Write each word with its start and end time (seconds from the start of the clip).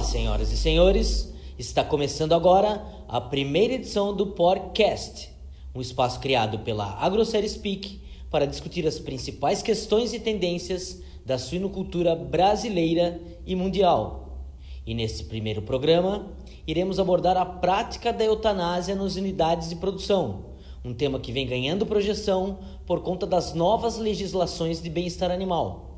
Olá, 0.00 0.08
senhoras 0.08 0.50
e 0.50 0.56
senhores. 0.56 1.30
Está 1.58 1.84
começando 1.84 2.32
agora 2.32 2.82
a 3.06 3.20
primeira 3.20 3.74
edição 3.74 4.16
do 4.16 4.28
Podcast, 4.28 5.30
um 5.74 5.80
espaço 5.82 6.20
criado 6.20 6.60
pela 6.60 6.94
AgroSérie 6.94 7.46
Speak 7.46 8.00
para 8.30 8.46
discutir 8.46 8.86
as 8.86 8.98
principais 8.98 9.62
questões 9.62 10.14
e 10.14 10.18
tendências 10.18 11.02
da 11.26 11.36
suinocultura 11.36 12.16
brasileira 12.16 13.20
e 13.44 13.54
mundial. 13.54 14.46
E 14.86 14.94
nesse 14.94 15.24
primeiro 15.24 15.60
programa, 15.60 16.32
iremos 16.66 16.98
abordar 16.98 17.36
a 17.36 17.44
prática 17.44 18.10
da 18.10 18.24
eutanásia 18.24 18.94
nas 18.94 19.16
unidades 19.16 19.68
de 19.68 19.76
produção, 19.76 20.46
um 20.82 20.94
tema 20.94 21.20
que 21.20 21.30
vem 21.30 21.46
ganhando 21.46 21.84
projeção 21.84 22.60
por 22.86 23.02
conta 23.02 23.26
das 23.26 23.52
novas 23.52 23.98
legislações 23.98 24.80
de 24.80 24.88
bem-estar 24.88 25.30
animal. 25.30 25.90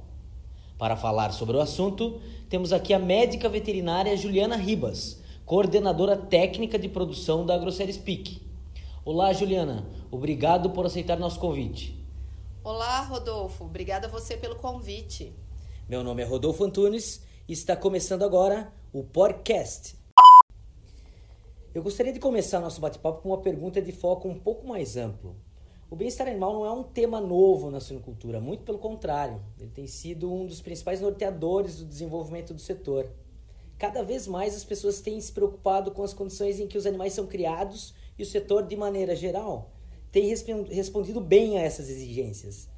Para 0.77 0.97
falar 0.97 1.31
sobre 1.31 1.57
o 1.57 1.61
assunto, 1.61 2.21
temos 2.53 2.71
aqui 2.71 2.93
a 2.93 2.99
médica 2.99 3.49
veterinária 3.49 4.15
Juliana 4.15 4.57
Ribas, 4.57 5.19
coordenadora 5.47 6.15
técnica 6.15 6.79
de 6.79 6.87
produção 6.87 7.47
da 7.47 7.55
AgroSérie 7.55 7.95
Speak. 7.95 8.43
Olá, 9.07 9.33
Juliana. 9.33 9.89
Obrigado 10.11 10.69
por 10.69 10.85
aceitar 10.85 11.19
nosso 11.19 11.41
convite. 11.41 11.99
Olá, 12.63 13.01
Rodolfo. 13.05 13.65
Obrigada 13.65 14.07
a 14.07 14.11
você 14.11 14.37
pelo 14.37 14.57
convite. 14.57 15.33
Meu 15.89 16.05
nome 16.05 16.21
é 16.21 16.27
Rodolfo 16.27 16.63
Antunes 16.63 17.23
e 17.49 17.55
está 17.55 17.75
começando 17.75 18.23
agora 18.23 18.71
o 18.93 19.03
podcast. 19.03 19.97
Eu 21.75 21.83
gostaria 21.83 22.13
de 22.13 22.21
começar 22.21 22.61
nosso 22.61 22.83
bate-papo 22.83 23.23
com 23.23 23.31
uma 23.31 23.41
pergunta 23.41 23.81
de 23.81 23.93
foco 23.93 24.29
um 24.29 24.39
pouco 24.39 24.69
mais 24.69 24.99
amplo. 24.99 25.35
O 25.93 25.95
bem-estar 25.95 26.27
animal 26.27 26.55
não 26.55 26.65
é 26.65 26.73
um 26.73 26.83
tema 26.83 27.21
novo 27.21 27.71
na 27.71 27.79
suinocultura, 27.79 28.41
muito 28.41 28.65
pelo 28.65 28.79
contrário, 28.79 29.43
ele 29.61 29.69
tem 29.69 29.87
sido 29.87 30.33
um 30.33 30.47
dos 30.47 30.63
principais 30.63 31.03
norteadores 31.03 31.77
do 31.77 31.85
desenvolvimento 31.85 32.55
do 32.55 32.61
setor. 32.63 33.13
Cada 33.77 34.03
vez 34.03 34.27
mais 34.27 34.57
as 34.57 34.65
pessoas 34.65 35.03
têm 35.03 35.21
se 35.21 35.31
preocupado 35.31 35.91
com 35.91 36.03
as 36.03 36.15
condições 36.15 36.59
em 36.59 36.67
que 36.67 36.79
os 36.79 36.87
animais 36.87 37.13
são 37.13 37.27
criados 37.27 37.93
e 38.19 38.23
o 38.23 38.27
setor, 38.27 38.67
de 38.67 38.75
maneira 38.75 39.15
geral, 39.15 39.71
tem 40.11 40.35
respondido 40.71 41.21
bem 41.21 41.59
a 41.59 41.61
essas 41.61 41.91
exigências. 41.91 42.71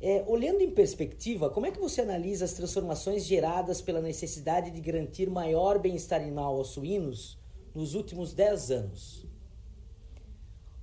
É, 0.00 0.24
olhando 0.26 0.62
em 0.62 0.70
perspectiva, 0.70 1.50
como 1.50 1.66
é 1.66 1.70
que 1.70 1.78
você 1.78 2.00
analisa 2.00 2.46
as 2.46 2.54
transformações 2.54 3.26
geradas 3.26 3.82
pela 3.82 4.00
necessidade 4.00 4.70
de 4.70 4.80
garantir 4.80 5.28
maior 5.28 5.78
bem-estar 5.78 6.18
animal 6.18 6.56
aos 6.56 6.68
suínos 6.68 7.38
nos 7.74 7.94
últimos 7.94 8.32
10 8.32 8.70
anos? 8.70 9.26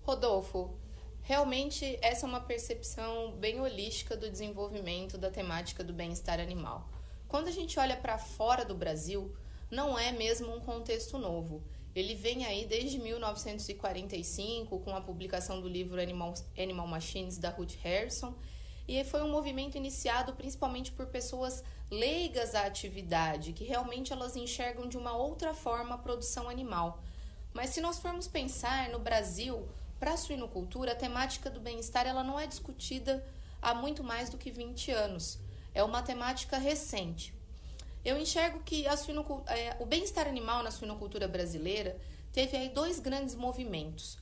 Rodolfo, 0.04 0.81
Realmente, 1.32 1.98
essa 2.02 2.26
é 2.26 2.30
uma 2.30 2.42
percepção 2.42 3.32
bem 3.32 3.62
holística 3.62 4.18
do 4.18 4.30
desenvolvimento 4.30 5.18
da 5.18 5.32
temática 5.32 5.82
do 5.82 5.94
bem-estar 5.94 6.42
animal. 6.42 6.90
Quando 7.26 7.48
a 7.48 7.52
gente 7.52 7.80
olha 7.80 7.96
para 7.96 8.18
fora 8.18 8.66
do 8.66 8.76
Brasil, 8.76 9.34
não 9.72 9.98
é 9.98 10.12
mesmo 10.12 10.54
um 10.54 10.60
contexto 10.60 11.18
novo. 11.18 11.64
Ele 11.96 12.16
vem 12.16 12.46
aí 12.46 12.66
desde 12.66 13.00
1945, 13.00 14.78
com 14.82 14.94
a 14.94 15.00
publicação 15.00 15.62
do 15.62 15.70
livro 15.70 16.02
Animal, 16.02 16.34
Animal 16.58 16.88
Machines, 16.88 17.38
da 17.38 17.50
Ruth 17.50 17.76
Harrison, 17.82 18.36
e 18.86 19.02
foi 19.06 19.24
um 19.24 19.32
movimento 19.32 19.78
iniciado 19.78 20.34
principalmente 20.34 20.92
por 20.92 21.06
pessoas 21.06 21.64
leigas 21.90 22.56
à 22.56 22.66
atividade, 22.66 23.54
que 23.54 23.64
realmente 23.64 24.12
elas 24.12 24.36
enxergam 24.36 24.86
de 24.86 24.98
uma 24.98 25.16
outra 25.16 25.54
forma 25.54 25.96
a 25.96 25.98
produção 25.98 26.50
animal. 26.50 27.02
Mas 27.54 27.70
se 27.70 27.80
nós 27.80 28.00
formos 28.00 28.28
pensar 28.28 28.90
no 28.90 29.00
Brasil, 29.00 29.66
para 30.02 30.14
a 30.14 30.18
suinocultura, 30.18 30.94
a 30.94 30.96
temática 30.96 31.48
do 31.48 31.60
bem-estar 31.60 32.08
ela 32.08 32.24
não 32.24 32.40
é 32.40 32.48
discutida 32.48 33.24
há 33.62 33.76
muito 33.76 34.04
mais 34.04 34.32
do 34.32 34.38
que 34.38 34.50
20 34.50 34.90
anos. 34.90 35.38
É 35.76 35.84
uma 35.84 36.02
temática 36.02 36.58
recente. 36.58 37.36
Eu 38.04 38.18
enxergo 38.18 38.64
que 38.64 38.84
é, 38.88 39.78
o 39.80 39.86
bem-estar 39.86 40.28
animal 40.28 40.64
na 40.64 40.72
suinocultura 40.72 41.28
brasileira 41.28 41.96
teve 42.34 42.58
aí 42.58 42.70
dois 42.70 43.00
grandes 43.00 43.36
movimentos. 43.36 44.18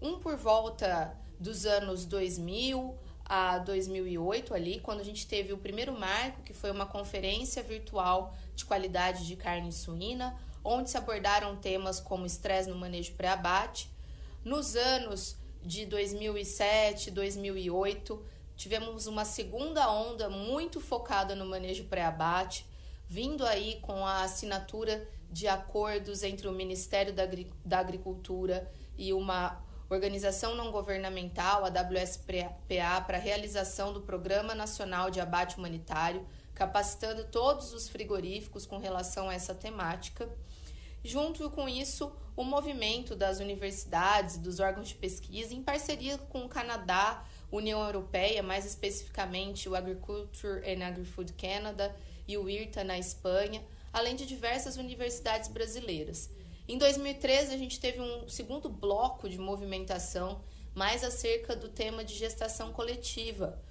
Um 0.00 0.20
por 0.20 0.36
volta 0.36 1.18
dos 1.40 1.66
anos 1.66 2.06
2000 2.06 2.96
a 3.24 3.58
2008 3.58 4.54
ali, 4.54 4.78
quando 4.78 5.00
a 5.00 5.04
gente 5.04 5.26
teve 5.26 5.52
o 5.52 5.58
primeiro 5.58 5.98
marco, 5.98 6.42
que 6.42 6.54
foi 6.54 6.70
uma 6.70 6.86
conferência 6.86 7.60
virtual 7.60 8.36
de 8.54 8.64
qualidade 8.64 9.26
de 9.26 9.34
carne 9.34 9.72
suína, 9.72 10.38
onde 10.62 10.90
se 10.90 10.96
abordaram 10.96 11.56
temas 11.56 11.98
como 11.98 12.24
estresse 12.24 12.70
no 12.70 12.76
manejo 12.76 13.14
pré-abate 13.14 13.92
nos 14.44 14.76
anos 14.76 15.36
de 15.62 15.86
2007, 15.86 17.10
2008, 17.10 18.22
tivemos 18.54 19.06
uma 19.06 19.24
segunda 19.24 19.90
onda 19.90 20.28
muito 20.28 20.80
focada 20.80 21.34
no 21.34 21.46
manejo 21.46 21.84
pré-abate, 21.84 22.66
vindo 23.06 23.46
aí 23.46 23.78
com 23.80 24.06
a 24.06 24.22
assinatura 24.22 25.08
de 25.30 25.48
acordos 25.48 26.22
entre 26.22 26.46
o 26.46 26.52
Ministério 26.52 27.14
da 27.64 27.78
Agricultura 27.78 28.70
e 28.96 29.12
uma 29.12 29.64
organização 29.88 30.54
não 30.54 30.70
governamental, 30.70 31.64
a 31.64 31.68
WSPA, 31.68 33.00
para 33.06 33.16
a 33.16 33.20
realização 33.20 33.92
do 33.92 34.02
Programa 34.02 34.54
Nacional 34.54 35.10
de 35.10 35.20
Abate 35.20 35.56
Humanitário, 35.56 36.26
capacitando 36.54 37.24
todos 37.24 37.72
os 37.72 37.88
frigoríficos 37.88 38.66
com 38.66 38.78
relação 38.78 39.28
a 39.28 39.34
essa 39.34 39.54
temática. 39.54 40.28
Junto 41.04 41.50
com 41.50 41.68
isso, 41.68 42.10
o 42.34 42.42
movimento 42.42 43.14
das 43.14 43.38
universidades, 43.38 44.38
dos 44.38 44.58
órgãos 44.58 44.88
de 44.88 44.94
pesquisa, 44.94 45.52
em 45.52 45.62
parceria 45.62 46.16
com 46.16 46.46
o 46.46 46.48
Canadá, 46.48 47.22
União 47.52 47.84
Europeia, 47.84 48.42
mais 48.42 48.64
especificamente 48.64 49.68
o 49.68 49.76
Agriculture 49.76 50.62
and 50.66 50.82
Agri-Food 50.82 51.34
Canada 51.34 51.94
e 52.26 52.38
o 52.38 52.48
IRTA 52.48 52.82
na 52.82 52.98
Espanha, 52.98 53.62
além 53.92 54.16
de 54.16 54.24
diversas 54.24 54.78
universidades 54.78 55.50
brasileiras. 55.50 56.30
Em 56.66 56.78
2013, 56.78 57.52
a 57.52 57.58
gente 57.58 57.78
teve 57.78 58.00
um 58.00 58.26
segundo 58.26 58.70
bloco 58.70 59.28
de 59.28 59.38
movimentação, 59.38 60.42
mais 60.74 61.04
acerca 61.04 61.54
do 61.54 61.68
tema 61.68 62.02
de 62.02 62.14
gestação 62.14 62.72
coletiva. 62.72 63.62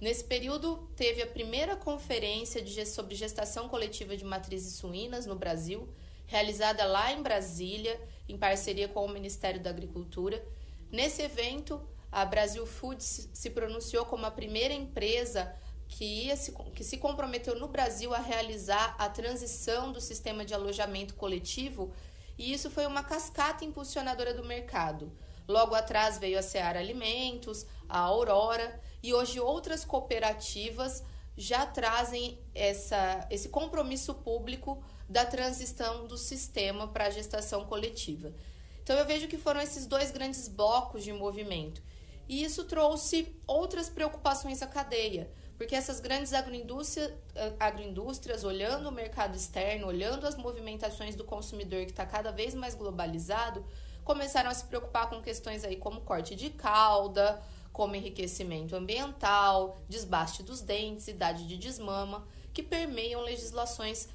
Nesse 0.00 0.24
período, 0.24 0.90
teve 0.96 1.22
a 1.22 1.26
primeira 1.26 1.76
conferência 1.76 2.60
sobre 2.84 3.14
gestação 3.14 3.68
coletiva 3.68 4.16
de 4.16 4.24
matrizes 4.24 4.74
suínas 4.74 5.24
no 5.24 5.36
Brasil, 5.36 5.88
realizada 6.30 6.84
lá 6.84 7.12
em 7.12 7.22
Brasília, 7.22 8.00
em 8.28 8.38
parceria 8.38 8.86
com 8.86 9.04
o 9.04 9.08
Ministério 9.08 9.60
da 9.60 9.68
Agricultura. 9.68 10.40
Nesse 10.88 11.22
evento, 11.22 11.84
a 12.10 12.24
Brasil 12.24 12.64
Foods 12.64 13.28
se 13.34 13.50
pronunciou 13.50 14.06
como 14.06 14.24
a 14.24 14.30
primeira 14.30 14.72
empresa 14.72 15.52
que, 15.88 16.04
ia 16.04 16.36
se, 16.36 16.52
que 16.72 16.84
se 16.84 16.98
comprometeu 16.98 17.58
no 17.58 17.66
Brasil 17.66 18.14
a 18.14 18.18
realizar 18.18 18.94
a 18.96 19.08
transição 19.08 19.90
do 19.90 20.00
sistema 20.00 20.44
de 20.44 20.54
alojamento 20.54 21.14
coletivo, 21.14 21.92
e 22.38 22.52
isso 22.52 22.70
foi 22.70 22.86
uma 22.86 23.02
cascata 23.02 23.64
impulsionadora 23.64 24.32
do 24.32 24.44
mercado. 24.44 25.12
Logo 25.48 25.74
atrás 25.74 26.16
veio 26.16 26.38
a 26.38 26.42
Seara 26.42 26.78
Alimentos, 26.78 27.66
a 27.88 27.98
Aurora, 27.98 28.80
e 29.02 29.12
hoje 29.12 29.40
outras 29.40 29.84
cooperativas 29.84 31.02
já 31.36 31.66
trazem 31.66 32.38
essa, 32.54 33.26
esse 33.30 33.48
compromisso 33.48 34.14
público 34.14 34.80
da 35.10 35.26
transição 35.26 36.06
do 36.06 36.16
sistema 36.16 36.86
para 36.86 37.06
a 37.06 37.10
gestação 37.10 37.66
coletiva. 37.66 38.32
Então 38.80 38.96
eu 38.96 39.04
vejo 39.04 39.26
que 39.26 39.36
foram 39.36 39.60
esses 39.60 39.84
dois 39.84 40.12
grandes 40.12 40.46
blocos 40.46 41.02
de 41.02 41.12
movimento. 41.12 41.82
E 42.28 42.44
isso 42.44 42.62
trouxe 42.62 43.36
outras 43.44 43.88
preocupações 43.88 44.62
à 44.62 44.68
cadeia, 44.68 45.28
porque 45.58 45.74
essas 45.74 45.98
grandes 45.98 46.32
agroindústrias, 46.32 47.12
eh, 47.34 47.52
agroindústrias 47.58 48.44
olhando 48.44 48.88
o 48.88 48.92
mercado 48.92 49.36
externo, 49.36 49.88
olhando 49.88 50.28
as 50.28 50.36
movimentações 50.36 51.16
do 51.16 51.24
consumidor 51.24 51.84
que 51.86 51.90
está 51.90 52.06
cada 52.06 52.30
vez 52.30 52.54
mais 52.54 52.76
globalizado, 52.76 53.66
começaram 54.04 54.48
a 54.48 54.54
se 54.54 54.64
preocupar 54.64 55.10
com 55.10 55.20
questões 55.20 55.64
aí 55.64 55.74
como 55.74 56.02
corte 56.02 56.36
de 56.36 56.50
cauda, 56.50 57.42
como 57.72 57.96
enriquecimento 57.96 58.76
ambiental, 58.76 59.76
desbaste 59.88 60.44
dos 60.44 60.60
dentes, 60.60 61.08
idade 61.08 61.48
de 61.48 61.56
desmama, 61.56 62.24
que 62.52 62.62
permeiam 62.62 63.22
legislações 63.22 64.08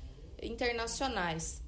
internacionais. 0.46 1.62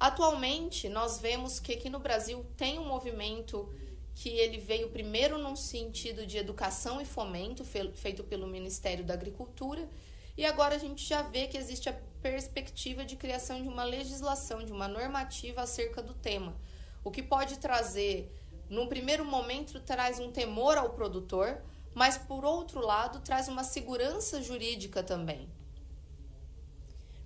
Atualmente, 0.00 0.88
nós 0.88 1.18
vemos 1.18 1.58
que 1.58 1.72
aqui 1.72 1.90
no 1.90 1.98
Brasil 1.98 2.46
tem 2.56 2.78
um 2.78 2.86
movimento 2.86 3.68
que 4.14 4.28
ele 4.30 4.58
veio 4.58 4.90
primeiro 4.90 5.38
num 5.38 5.54
sentido 5.54 6.26
de 6.26 6.38
educação 6.38 7.00
e 7.00 7.04
fomento, 7.04 7.64
feito 7.64 8.24
pelo 8.24 8.46
Ministério 8.46 9.04
da 9.04 9.14
Agricultura, 9.14 9.88
e 10.36 10.44
agora 10.44 10.76
a 10.76 10.78
gente 10.78 11.04
já 11.04 11.22
vê 11.22 11.46
que 11.46 11.56
existe 11.56 11.88
a 11.88 12.00
perspectiva 12.22 13.04
de 13.04 13.16
criação 13.16 13.62
de 13.62 13.68
uma 13.68 13.84
legislação, 13.84 14.64
de 14.64 14.72
uma 14.72 14.88
normativa 14.88 15.62
acerca 15.62 16.02
do 16.02 16.14
tema, 16.14 16.56
o 17.04 17.10
que 17.10 17.22
pode 17.22 17.58
trazer, 17.58 18.32
num 18.68 18.86
primeiro 18.86 19.24
momento, 19.24 19.80
traz 19.80 20.18
um 20.18 20.30
temor 20.30 20.76
ao 20.76 20.90
produtor, 20.90 21.62
mas 21.94 22.18
por 22.18 22.44
outro 22.44 22.80
lado, 22.80 23.20
traz 23.20 23.48
uma 23.48 23.64
segurança 23.64 24.42
jurídica 24.42 25.02
também. 25.02 25.48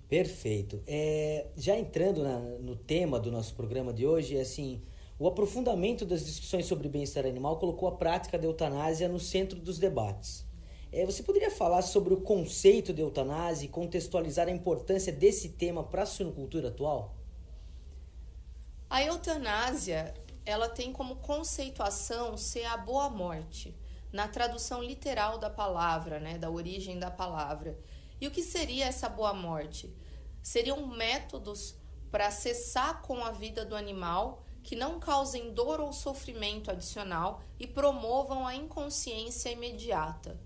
Perfeito. 0.09 0.81
É, 0.85 1.47
já 1.55 1.77
entrando 1.77 2.23
na, 2.23 2.39
no 2.39 2.75
tema 2.75 3.19
do 3.19 3.31
nosso 3.31 3.55
programa 3.55 3.91
de 3.91 4.05
hoje, 4.05 4.37
é 4.37 4.41
assim, 4.41 4.81
o 5.17 5.27
aprofundamento 5.27 6.05
das 6.05 6.25
discussões 6.25 6.65
sobre 6.65 6.89
bem-estar 6.89 7.25
animal 7.25 7.57
colocou 7.57 7.87
a 7.87 7.95
prática 7.95 8.37
da 8.37 8.45
eutanásia 8.45 9.07
no 9.07 9.19
centro 9.19 9.59
dos 9.59 9.79
debates. 9.79 10.45
É, 10.91 11.05
você 11.05 11.23
poderia 11.23 11.49
falar 11.49 11.81
sobre 11.81 12.13
o 12.13 12.21
conceito 12.21 12.93
de 12.93 13.01
eutanásia 13.01 13.65
e 13.65 13.69
contextualizar 13.69 14.47
a 14.47 14.51
importância 14.51 15.11
desse 15.11 15.49
tema 15.49 15.83
para 15.83 16.03
a 16.03 16.05
suinocultura 16.05 16.67
atual? 16.67 17.15
A 18.89 19.01
eutanásia, 19.01 20.13
ela 20.45 20.69
tem 20.69 20.93
como 20.93 21.15
conceituação 21.15 22.37
ser 22.37 22.65
a 22.65 22.77
boa 22.77 23.09
morte, 23.09 23.75
na 24.11 24.27
tradução 24.27 24.83
literal 24.83 25.39
da 25.39 25.49
palavra, 25.49 26.19
né, 26.19 26.37
da 26.37 26.51
origem 26.51 26.99
da 26.99 27.09
palavra. 27.09 27.75
E 28.23 28.27
o 28.27 28.31
que 28.31 28.41
seria 28.41 28.85
essa 28.85 29.09
boa 29.09 29.33
morte? 29.33 29.93
Seriam 30.41 30.87
métodos 30.87 31.75
para 32.09 32.31
cessar 32.31 33.01
com 33.01 33.21
a 33.21 33.31
vida 33.31 33.65
do 33.65 33.75
animal 33.75 34.45
que 34.63 34.77
não 34.77 34.97
causem 34.97 35.53
dor 35.53 35.81
ou 35.81 35.91
sofrimento 35.91 36.71
adicional 36.71 37.43
e 37.59 37.67
promovam 37.67 38.47
a 38.47 38.55
inconsciência 38.55 39.49
imediata. 39.49 40.39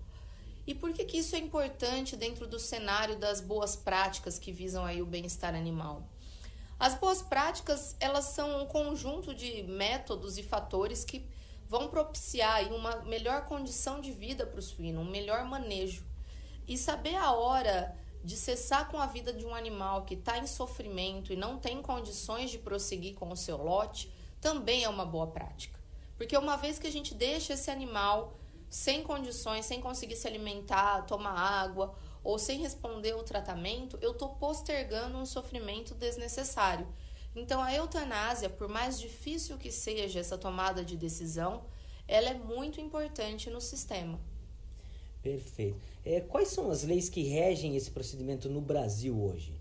E 0.66 0.74
por 0.74 0.92
que, 0.92 1.04
que 1.04 1.18
isso 1.18 1.36
é 1.36 1.38
importante 1.38 2.16
dentro 2.16 2.48
do 2.48 2.58
cenário 2.58 3.16
das 3.16 3.40
boas 3.40 3.76
práticas 3.76 4.40
que 4.40 4.50
visam 4.50 4.84
aí 4.84 5.00
o 5.00 5.06
bem-estar 5.06 5.54
animal? 5.54 6.02
As 6.80 6.96
boas 6.96 7.22
práticas, 7.22 7.94
elas 8.00 8.24
são 8.24 8.60
um 8.60 8.66
conjunto 8.66 9.32
de 9.32 9.62
métodos 9.62 10.36
e 10.36 10.42
fatores 10.42 11.04
que 11.04 11.24
vão 11.68 11.86
propiciar 11.86 12.72
uma 12.72 13.02
melhor 13.02 13.44
condição 13.44 14.00
de 14.00 14.10
vida 14.10 14.44
para 14.44 14.58
o 14.58 14.62
suíno, 14.62 15.02
um 15.02 15.08
melhor 15.08 15.44
manejo. 15.44 16.07
E 16.68 16.76
saber 16.76 17.16
a 17.16 17.32
hora 17.32 17.96
de 18.22 18.36
cessar 18.36 18.88
com 18.88 18.98
a 18.98 19.06
vida 19.06 19.32
de 19.32 19.46
um 19.46 19.54
animal 19.54 20.04
que 20.04 20.12
está 20.12 20.36
em 20.36 20.46
sofrimento 20.46 21.32
e 21.32 21.36
não 21.36 21.58
tem 21.58 21.80
condições 21.80 22.50
de 22.50 22.58
prosseguir 22.58 23.14
com 23.14 23.32
o 23.32 23.36
seu 23.36 23.56
lote, 23.56 24.12
também 24.38 24.84
é 24.84 24.88
uma 24.88 25.06
boa 25.06 25.28
prática. 25.28 25.80
Porque 26.16 26.36
uma 26.36 26.56
vez 26.56 26.78
que 26.78 26.86
a 26.86 26.92
gente 26.92 27.14
deixa 27.14 27.54
esse 27.54 27.70
animal 27.70 28.36
sem 28.68 29.02
condições, 29.02 29.64
sem 29.64 29.80
conseguir 29.80 30.16
se 30.16 30.28
alimentar, 30.28 31.06
tomar 31.06 31.32
água 31.32 31.94
ou 32.22 32.38
sem 32.38 32.60
responder 32.60 33.14
o 33.14 33.22
tratamento, 33.22 33.98
eu 34.02 34.10
estou 34.10 34.30
postergando 34.34 35.16
um 35.16 35.24
sofrimento 35.24 35.94
desnecessário. 35.94 36.86
Então, 37.34 37.62
a 37.62 37.72
eutanásia, 37.72 38.50
por 38.50 38.68
mais 38.68 38.98
difícil 38.98 39.56
que 39.56 39.70
seja 39.70 40.20
essa 40.20 40.36
tomada 40.36 40.84
de 40.84 40.96
decisão, 40.96 41.64
ela 42.06 42.28
é 42.28 42.34
muito 42.34 42.80
importante 42.80 43.48
no 43.48 43.60
sistema. 43.60 44.20
Perfeito. 45.22 45.80
É, 46.04 46.20
quais 46.20 46.48
são 46.48 46.70
as 46.70 46.84
leis 46.84 47.08
que 47.08 47.22
regem 47.22 47.76
esse 47.76 47.90
procedimento 47.90 48.48
no 48.48 48.60
Brasil 48.60 49.20
hoje? 49.20 49.52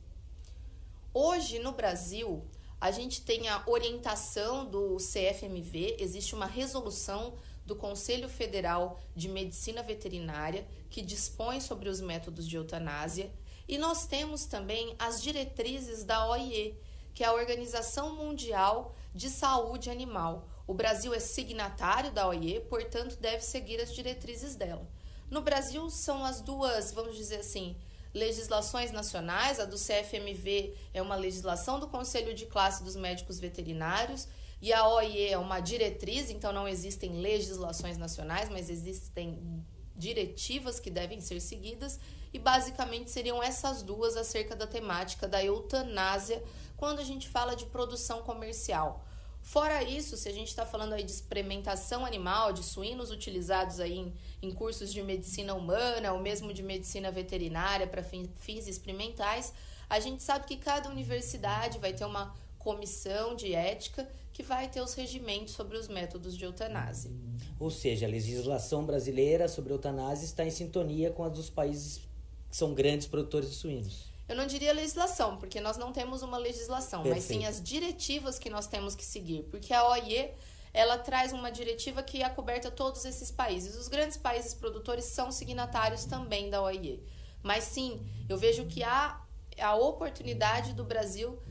Hoje, 1.14 1.60
no 1.60 1.72
Brasil, 1.72 2.44
a 2.80 2.92
gente 2.92 3.22
tem 3.22 3.50
a 3.50 3.64
orientação 3.66 4.66
do 4.66 4.98
CFMV, 4.98 5.98
existe 6.00 6.36
uma 6.36 6.46
resolução 6.46 7.34
do 7.66 7.76
Conselho 7.76 8.30
Federal 8.30 9.00
de 9.16 9.28
Medicina 9.28 9.82
Veterinária, 9.82 10.66
que 10.90 11.02
dispõe 11.02 11.60
sobre 11.60 11.90
os 11.90 12.00
métodos 12.00 12.48
de 12.48 12.56
eutanásia, 12.56 13.32
e 13.68 13.78
nós 13.78 14.06
temos 14.06 14.46
também 14.46 14.96
as 14.98 15.22
diretrizes 15.22 16.04
da 16.04 16.30
OIE, 16.30 16.78
que 17.14 17.24
é 17.24 17.28
a 17.28 17.34
Organização 17.34 18.16
Mundial 18.16 18.96
de 19.14 19.30
Saúde 19.30 19.90
Animal. 19.90 20.48
O 20.68 20.74
Brasil 20.74 21.14
é 21.14 21.20
signatário 21.20 22.12
da 22.12 22.28
OIE, 22.28 22.62
portanto, 22.70 23.18
deve 23.18 23.44
seguir 23.44 23.82
as 23.82 23.94
diretrizes 23.94 24.56
dela. 24.56 24.88
No 25.30 25.42
Brasil, 25.42 25.90
são 25.90 26.24
as 26.24 26.42
duas, 26.42 26.92
vamos 26.92 27.16
dizer 27.16 27.42
assim, 27.42 27.76
legislações 28.14 28.92
nacionais. 28.92 29.60
A 29.60 29.66
do 29.66 29.78
CFMV 29.78 30.74
é 30.94 31.02
uma 31.02 31.16
legislação 31.16 31.80
do 31.80 31.88
Conselho 31.88 32.34
de 32.34 32.46
Classe 32.46 32.84
dos 32.84 32.96
Médicos 32.96 33.40
Veterinários 33.40 34.28
e 34.62 34.74
a 34.74 34.88
OIE 34.88 35.28
é 35.28 35.38
uma 35.38 35.60
diretriz, 35.60 36.30
então 36.30 36.52
não 36.52 36.68
existem 36.68 37.22
legislações 37.22 37.98
nacionais, 37.98 38.50
mas 38.50 38.70
existem 38.70 39.64
diretivas 39.96 40.80
que 40.80 40.90
devem 40.90 41.20
ser 41.22 41.40
seguidas, 41.40 42.00
e 42.34 42.40
basicamente 42.40 43.10
seriam 43.10 43.42
essas 43.42 43.82
duas 43.82 44.16
acerca 44.16 44.56
da 44.56 44.68
temática 44.68 45.28
da 45.28 45.44
eutanásia 45.44 46.44
quando 46.76 47.00
a 47.00 47.04
gente 47.04 47.28
fala 47.28 47.56
de 47.56 47.66
produção 47.66 48.22
comercial. 48.22 49.07
Fora 49.48 49.82
isso, 49.82 50.18
se 50.18 50.28
a 50.28 50.34
gente 50.34 50.50
está 50.50 50.66
falando 50.66 50.92
aí 50.92 51.04
de 51.04 51.12
experimentação 51.14 52.06
animal, 52.06 52.52
de 52.52 52.62
suínos 52.62 53.12
utilizados 53.12 53.80
aí 53.80 53.98
em, 53.98 54.14
em 54.42 54.52
cursos 54.52 54.92
de 54.92 55.02
medicina 55.02 55.54
humana 55.54 56.12
ou 56.12 56.20
mesmo 56.20 56.54
de 56.54 56.62
medicina 56.62 57.10
veterinária 57.12 57.88
para 57.88 58.04
fins 58.04 58.68
experimentais, 58.68 59.54
a 59.90 60.02
gente 60.02 60.22
sabe 60.22 60.46
que 60.46 60.58
cada 60.58 60.90
universidade 60.90 61.80
vai 61.80 61.94
ter 61.94 62.04
uma 62.04 62.36
comissão 62.60 63.38
de 63.38 63.54
ética 63.54 64.06
que 64.34 64.44
vai 64.44 64.68
ter 64.68 64.82
os 64.82 64.94
regimentos 64.94 65.54
sobre 65.54 65.78
os 65.78 65.88
métodos 65.88 66.36
de 66.38 66.44
eutanásia. 66.44 67.10
Ou 67.58 67.72
seja, 67.72 68.06
a 68.06 68.10
legislação 68.10 68.86
brasileira 68.86 69.48
sobre 69.48 69.72
eutanásia 69.72 70.26
está 70.26 70.44
em 70.44 70.52
sintonia 70.52 71.10
com 71.10 71.24
a 71.24 71.30
dos 71.30 71.50
países 71.50 72.02
que 72.50 72.58
são 72.58 72.74
grandes 72.74 73.08
produtores 73.08 73.52
de 73.52 73.56
suínos. 73.56 74.17
Eu 74.28 74.36
não 74.36 74.46
diria 74.46 74.74
legislação, 74.74 75.38
porque 75.38 75.62
nós 75.62 75.78
não 75.78 75.92
temos 75.92 76.22
uma 76.22 76.38
legislação, 76.38 77.04
Perfeito. 77.04 77.28
mas 77.28 77.38
sim 77.40 77.46
as 77.46 77.62
diretivas 77.62 78.38
que 78.38 78.50
nós 78.50 78.68
temos 78.68 78.96
que 78.96 79.06
seguir, 79.06 79.44
porque 79.44 79.74
a 79.74 79.88
OIE 79.88 80.34
ela 80.74 80.98
traz 80.98 81.32
uma 81.34 81.52
diretiva 81.52 82.04
que 82.04 82.22
é 82.22 82.30
coberta 82.30 82.70
todos 82.70 83.04
esses 83.06 83.32
países. 83.32 83.76
Os 83.76 83.88
grandes 83.88 84.18
países 84.18 84.54
produtores 84.54 85.06
são 85.06 85.32
signatários 85.32 86.06
também 86.06 86.50
da 86.50 86.62
OIE. 86.62 87.04
Mas 87.42 87.64
sim, 87.64 88.06
eu 88.28 88.38
vejo 88.38 88.66
que 88.66 88.84
há 88.84 89.20
a 89.60 89.76
oportunidade 89.76 90.74
do 90.74 90.84
Brasil 90.84 91.42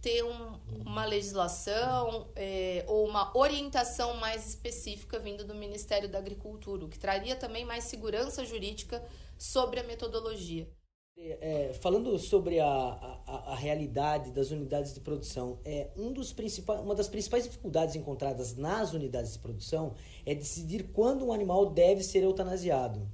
ter 0.00 0.22
um, 0.22 0.60
uma 0.84 1.04
legislação 1.04 2.30
é, 2.36 2.84
ou 2.86 3.08
uma 3.08 3.36
orientação 3.36 4.16
mais 4.18 4.46
específica 4.46 5.18
vinda 5.18 5.42
do 5.42 5.54
Ministério 5.54 6.08
da 6.08 6.18
Agricultura, 6.18 6.84
o 6.84 6.88
que 6.88 6.98
traria 6.98 7.34
também 7.34 7.64
mais 7.64 7.84
segurança 7.84 8.44
jurídica 8.44 9.02
sobre 9.38 9.80
a 9.80 9.82
metodologia. 9.82 10.68
É, 11.18 11.72
falando 11.80 12.18
sobre 12.18 12.60
a, 12.60 12.68
a, 12.68 13.52
a, 13.52 13.54
realidade 13.56 14.30
das 14.32 14.50
unidades 14.50 14.92
de 14.92 15.00
produção, 15.00 15.58
é, 15.64 15.88
um 15.96 16.12
dos 16.12 16.34
uma 16.82 16.94
das 16.94 17.08
principais 17.08 17.44
dificuldades 17.44 17.96
encontradas 17.96 18.54
nas 18.54 18.92
unidades 18.92 19.32
de 19.32 19.38
produção 19.38 19.94
é 20.26 20.34
decidir 20.34 20.92
quando 20.92 21.24
um 21.24 21.32
animal 21.32 21.70
deve 21.70 22.04
ser 22.04 22.22
eutanasiado. 22.22 23.10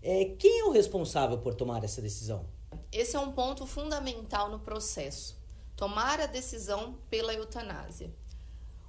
É, 0.00 0.36
quem 0.38 0.60
é 0.60 0.64
o 0.66 0.70
responsável 0.70 1.38
por 1.38 1.52
tomar 1.52 1.82
essa 1.82 2.00
decisão? 2.00 2.46
Esse 2.92 3.16
é 3.16 3.18
um 3.18 3.32
ponto 3.32 3.66
fundamental 3.66 4.48
no 4.48 4.60
processo 4.60 5.36
tomar 5.76 6.20
a 6.20 6.26
decisão 6.26 6.96
pela 7.10 7.34
eutanásia. 7.34 8.10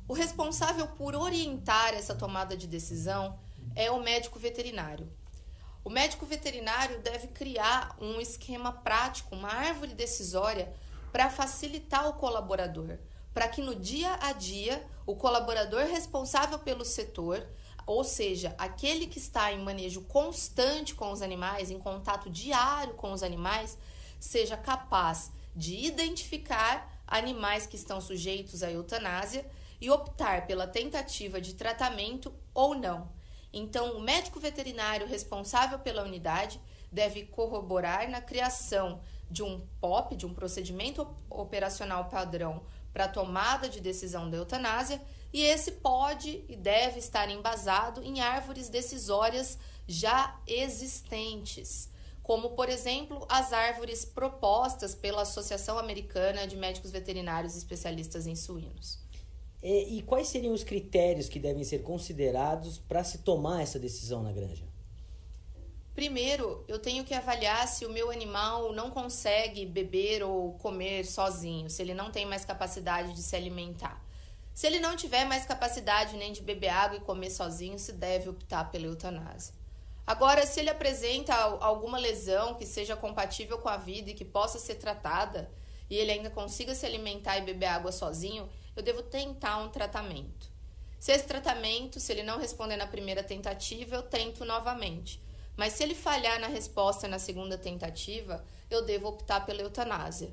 O 0.08 0.14
responsável 0.14 0.88
por 0.88 1.16
orientar 1.16 1.94
essa 1.94 2.16
tomada 2.16 2.56
de 2.56 2.66
decisão 2.66 3.38
é 3.76 3.92
o 3.92 4.02
médico 4.02 4.40
veterinário. 4.40 5.12
O 5.88 5.90
médico 5.90 6.26
veterinário 6.26 7.00
deve 7.00 7.28
criar 7.28 7.96
um 8.02 8.20
esquema 8.20 8.74
prático, 8.74 9.34
uma 9.34 9.48
árvore 9.48 9.94
decisória 9.96 10.70
para 11.14 11.30
facilitar 11.30 12.10
o 12.10 12.16
colaborador, 12.16 12.98
para 13.34 13.48
que 13.48 13.62
no 13.62 13.74
dia 13.74 14.14
a 14.20 14.34
dia 14.34 14.86
o 15.06 15.16
colaborador 15.16 15.86
responsável 15.86 16.60
pelo 16.60 16.84
setor, 16.84 17.42
ou 17.86 18.04
seja, 18.04 18.54
aquele 18.58 19.08
que 19.08 19.18
está 19.18 19.54
em 19.54 19.64
manejo 19.64 20.02
constante 20.02 20.94
com 20.94 21.10
os 21.10 21.22
animais, 21.22 21.72
em 21.72 21.80
contato 21.80 22.30
diário 22.30 22.94
com 22.96 23.14
os 23.14 23.24
animais, 23.24 23.78
seja 24.20 24.58
capaz 24.58 25.32
de 25.56 25.86
identificar 25.86 27.02
animais 27.08 27.66
que 27.66 27.78
estão 27.78 28.02
sujeitos 28.02 28.62
à 28.62 28.70
eutanásia 28.70 29.50
e 29.80 29.90
optar 29.90 30.48
pela 30.48 30.68
tentativa 30.68 31.40
de 31.40 31.54
tratamento 31.54 32.34
ou 32.54 32.76
não. 32.76 33.16
Então, 33.52 33.98
o 33.98 34.02
médico 34.02 34.40
veterinário 34.40 35.08
responsável 35.08 35.80
pela 35.80 36.04
unidade 36.04 36.60
deve 36.92 37.26
corroborar 37.26 38.10
na 38.10 38.22
criação 38.22 39.02
de 39.30 39.44
um 39.44 39.60
POP, 39.80 40.16
de 40.16 40.26
um 40.26 40.34
procedimento 40.34 41.08
operacional 41.30 42.06
padrão 42.06 42.64
para 42.94 43.08
tomada 43.08 43.70
de 43.70 43.80
decisão 43.80 44.30
da 44.30 44.38
eutanásia, 44.38 45.02
e 45.34 45.42
esse 45.42 45.72
pode 45.74 46.46
e 46.48 46.56
deve 46.56 47.00
estar 47.00 47.30
embasado 47.30 48.02
em 48.02 48.22
árvores 48.22 48.70
decisórias 48.70 49.58
já 49.88 50.40
existentes 50.48 51.90
como, 52.28 52.50
por 52.50 52.68
exemplo, 52.68 53.26
as 53.30 53.54
árvores 53.54 54.04
propostas 54.04 54.94
pela 54.94 55.22
Associação 55.22 55.80
Americana 55.80 56.46
de 56.46 56.58
Médicos 56.58 56.92
Veterinários 56.92 57.56
Especialistas 57.56 58.28
em 58.28 58.36
Suínos. 58.36 59.00
E, 59.62 59.98
e 59.98 60.02
quais 60.04 60.28
seriam 60.28 60.54
os 60.54 60.64
critérios 60.64 61.28
que 61.28 61.40
devem 61.40 61.64
ser 61.64 61.80
considerados 61.80 62.78
para 62.78 63.04
se 63.04 63.20
tomar 63.20 63.62
essa 63.62 63.80
decisão 63.80 64.22
na 64.22 64.32
granja? 64.32 64.66
Primeiro, 65.96 66.64
eu 66.68 66.78
tenho 66.78 67.04
que 67.04 67.14
avaliar 67.16 67.68
se 67.68 67.84
o 67.84 67.90
meu 67.90 68.12
animal 68.12 68.72
não 68.72 68.92
consegue 68.92 69.66
beber 69.66 70.22
ou 70.22 70.54
comer 70.60 71.04
sozinho, 71.06 71.72
se 71.72 71.82
ele 71.82 71.96
não 71.96 72.12
tem 72.12 72.24
mais 72.24 72.46
capacidade 72.46 73.14
de 73.14 73.24
se 73.24 73.36
alimentar. 73.36 74.00
Se 74.54 74.68
ele 74.68 74.80
não 74.80 74.96
tiver 74.96 75.26
mais 75.26 75.46
capacidade 75.46 76.16
nem 76.16 76.32
de 76.32 76.42
beber 76.42 76.70
água 76.70 76.98
e 76.98 77.02
comer 77.02 77.32
sozinho, 77.32 77.80
se 77.80 77.94
deve 77.94 78.30
optar 78.30 78.70
pela 78.70 78.86
eutanásia. 78.86 79.56
Agora, 80.06 80.46
se 80.46 80.60
ele 80.60 80.70
apresenta 80.70 81.34
alguma 81.36 81.98
lesão 81.98 82.54
que 82.54 82.66
seja 82.66 82.96
compatível 82.96 83.58
com 83.58 83.68
a 83.68 83.78
vida 83.78 84.12
e 84.12 84.14
que 84.14 84.24
possa 84.24 84.58
ser 84.60 84.76
tratada, 84.76 85.52
e 85.90 85.96
ele 85.96 86.12
ainda 86.12 86.30
consiga 86.30 86.76
se 86.76 86.86
alimentar 86.86 87.40
e 87.40 87.42
beber 87.42 87.66
água 87.66 87.92
sozinho, 87.92 88.48
eu 88.78 88.84
devo 88.84 89.02
tentar 89.02 89.58
um 89.58 89.70
tratamento. 89.70 90.52
Se 91.00 91.12
esse 91.12 91.26
tratamento, 91.26 92.00
se 92.00 92.12
ele 92.12 92.24
não 92.24 92.40
responder 92.40 92.78
na 92.78 92.88
primeira 92.88 93.24
tentativa, 93.24 93.96
eu 93.96 94.04
tento 94.04 94.46
novamente. 94.46 95.22
Mas 95.56 95.74
se 95.74 95.84
ele 95.84 95.96
falhar 95.96 96.40
na 96.40 96.48
resposta 96.48 97.08
na 97.08 97.18
segunda 97.18 97.58
tentativa, 97.58 98.46
eu 98.70 98.86
devo 98.86 99.08
optar 99.08 99.46
pela 99.46 99.62
eutanásia. 99.62 100.32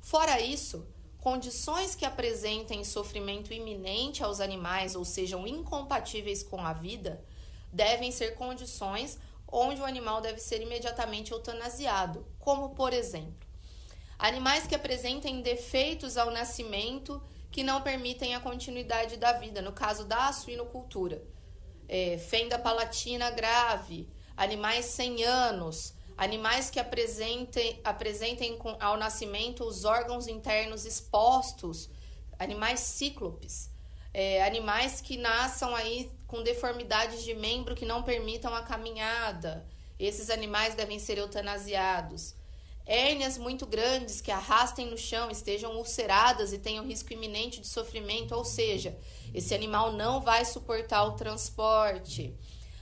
Fora 0.00 0.40
isso, 0.40 0.86
condições 1.18 1.94
que 1.94 2.04
apresentem 2.04 2.84
sofrimento 2.84 3.52
iminente 3.52 4.22
aos 4.22 4.40
animais 4.40 4.94
ou 4.94 5.04
sejam 5.04 5.46
incompatíveis 5.46 6.42
com 6.42 6.60
a 6.60 6.72
vida 6.72 7.24
devem 7.72 8.12
ser 8.12 8.34
condições 8.34 9.18
onde 9.50 9.80
o 9.80 9.84
animal 9.84 10.20
deve 10.20 10.38
ser 10.38 10.60
imediatamente 10.60 11.32
eutanasiado, 11.32 12.26
como 12.38 12.70
por 12.74 12.92
exemplo, 12.92 13.46
animais 14.18 14.66
que 14.66 14.74
apresentem 14.74 15.40
defeitos 15.40 16.16
ao 16.16 16.30
nascimento 16.30 17.22
que 17.56 17.62
não 17.62 17.80
permitem 17.80 18.34
a 18.34 18.40
continuidade 18.40 19.16
da 19.16 19.32
vida, 19.32 19.62
no 19.62 19.72
caso 19.72 20.04
da 20.04 20.30
suinocultura, 20.30 21.24
é, 21.88 22.18
fenda 22.18 22.58
palatina 22.58 23.30
grave, 23.30 24.10
animais 24.36 24.84
sem 24.84 25.24
anos, 25.24 25.94
animais 26.18 26.68
que 26.68 26.78
apresentem, 26.78 27.80
apresentem 27.82 28.58
ao 28.78 28.98
nascimento 28.98 29.64
os 29.64 29.86
órgãos 29.86 30.28
internos 30.28 30.84
expostos, 30.84 31.88
animais 32.38 32.80
cíclopes, 32.80 33.70
é, 34.12 34.44
animais 34.44 35.00
que 35.00 35.16
nasçam 35.16 35.74
aí 35.74 36.12
com 36.26 36.42
deformidades 36.42 37.24
de 37.24 37.32
membro 37.32 37.74
que 37.74 37.86
não 37.86 38.02
permitam 38.02 38.54
a 38.54 38.64
caminhada. 38.64 39.66
Esses 39.98 40.28
animais 40.28 40.74
devem 40.74 40.98
ser 40.98 41.16
eutanasiados. 41.16 42.34
Hérnias 42.86 43.36
muito 43.36 43.66
grandes 43.66 44.20
que 44.20 44.30
arrastem 44.30 44.86
no 44.86 44.96
chão, 44.96 45.28
estejam 45.28 45.76
ulceradas 45.76 46.52
e 46.52 46.58
tenham 46.58 46.86
risco 46.86 47.12
iminente 47.12 47.60
de 47.60 47.66
sofrimento, 47.66 48.32
ou 48.32 48.44
seja, 48.44 48.96
esse 49.34 49.52
animal 49.52 49.92
não 49.92 50.20
vai 50.20 50.44
suportar 50.44 51.04
o 51.04 51.16
transporte. 51.16 52.32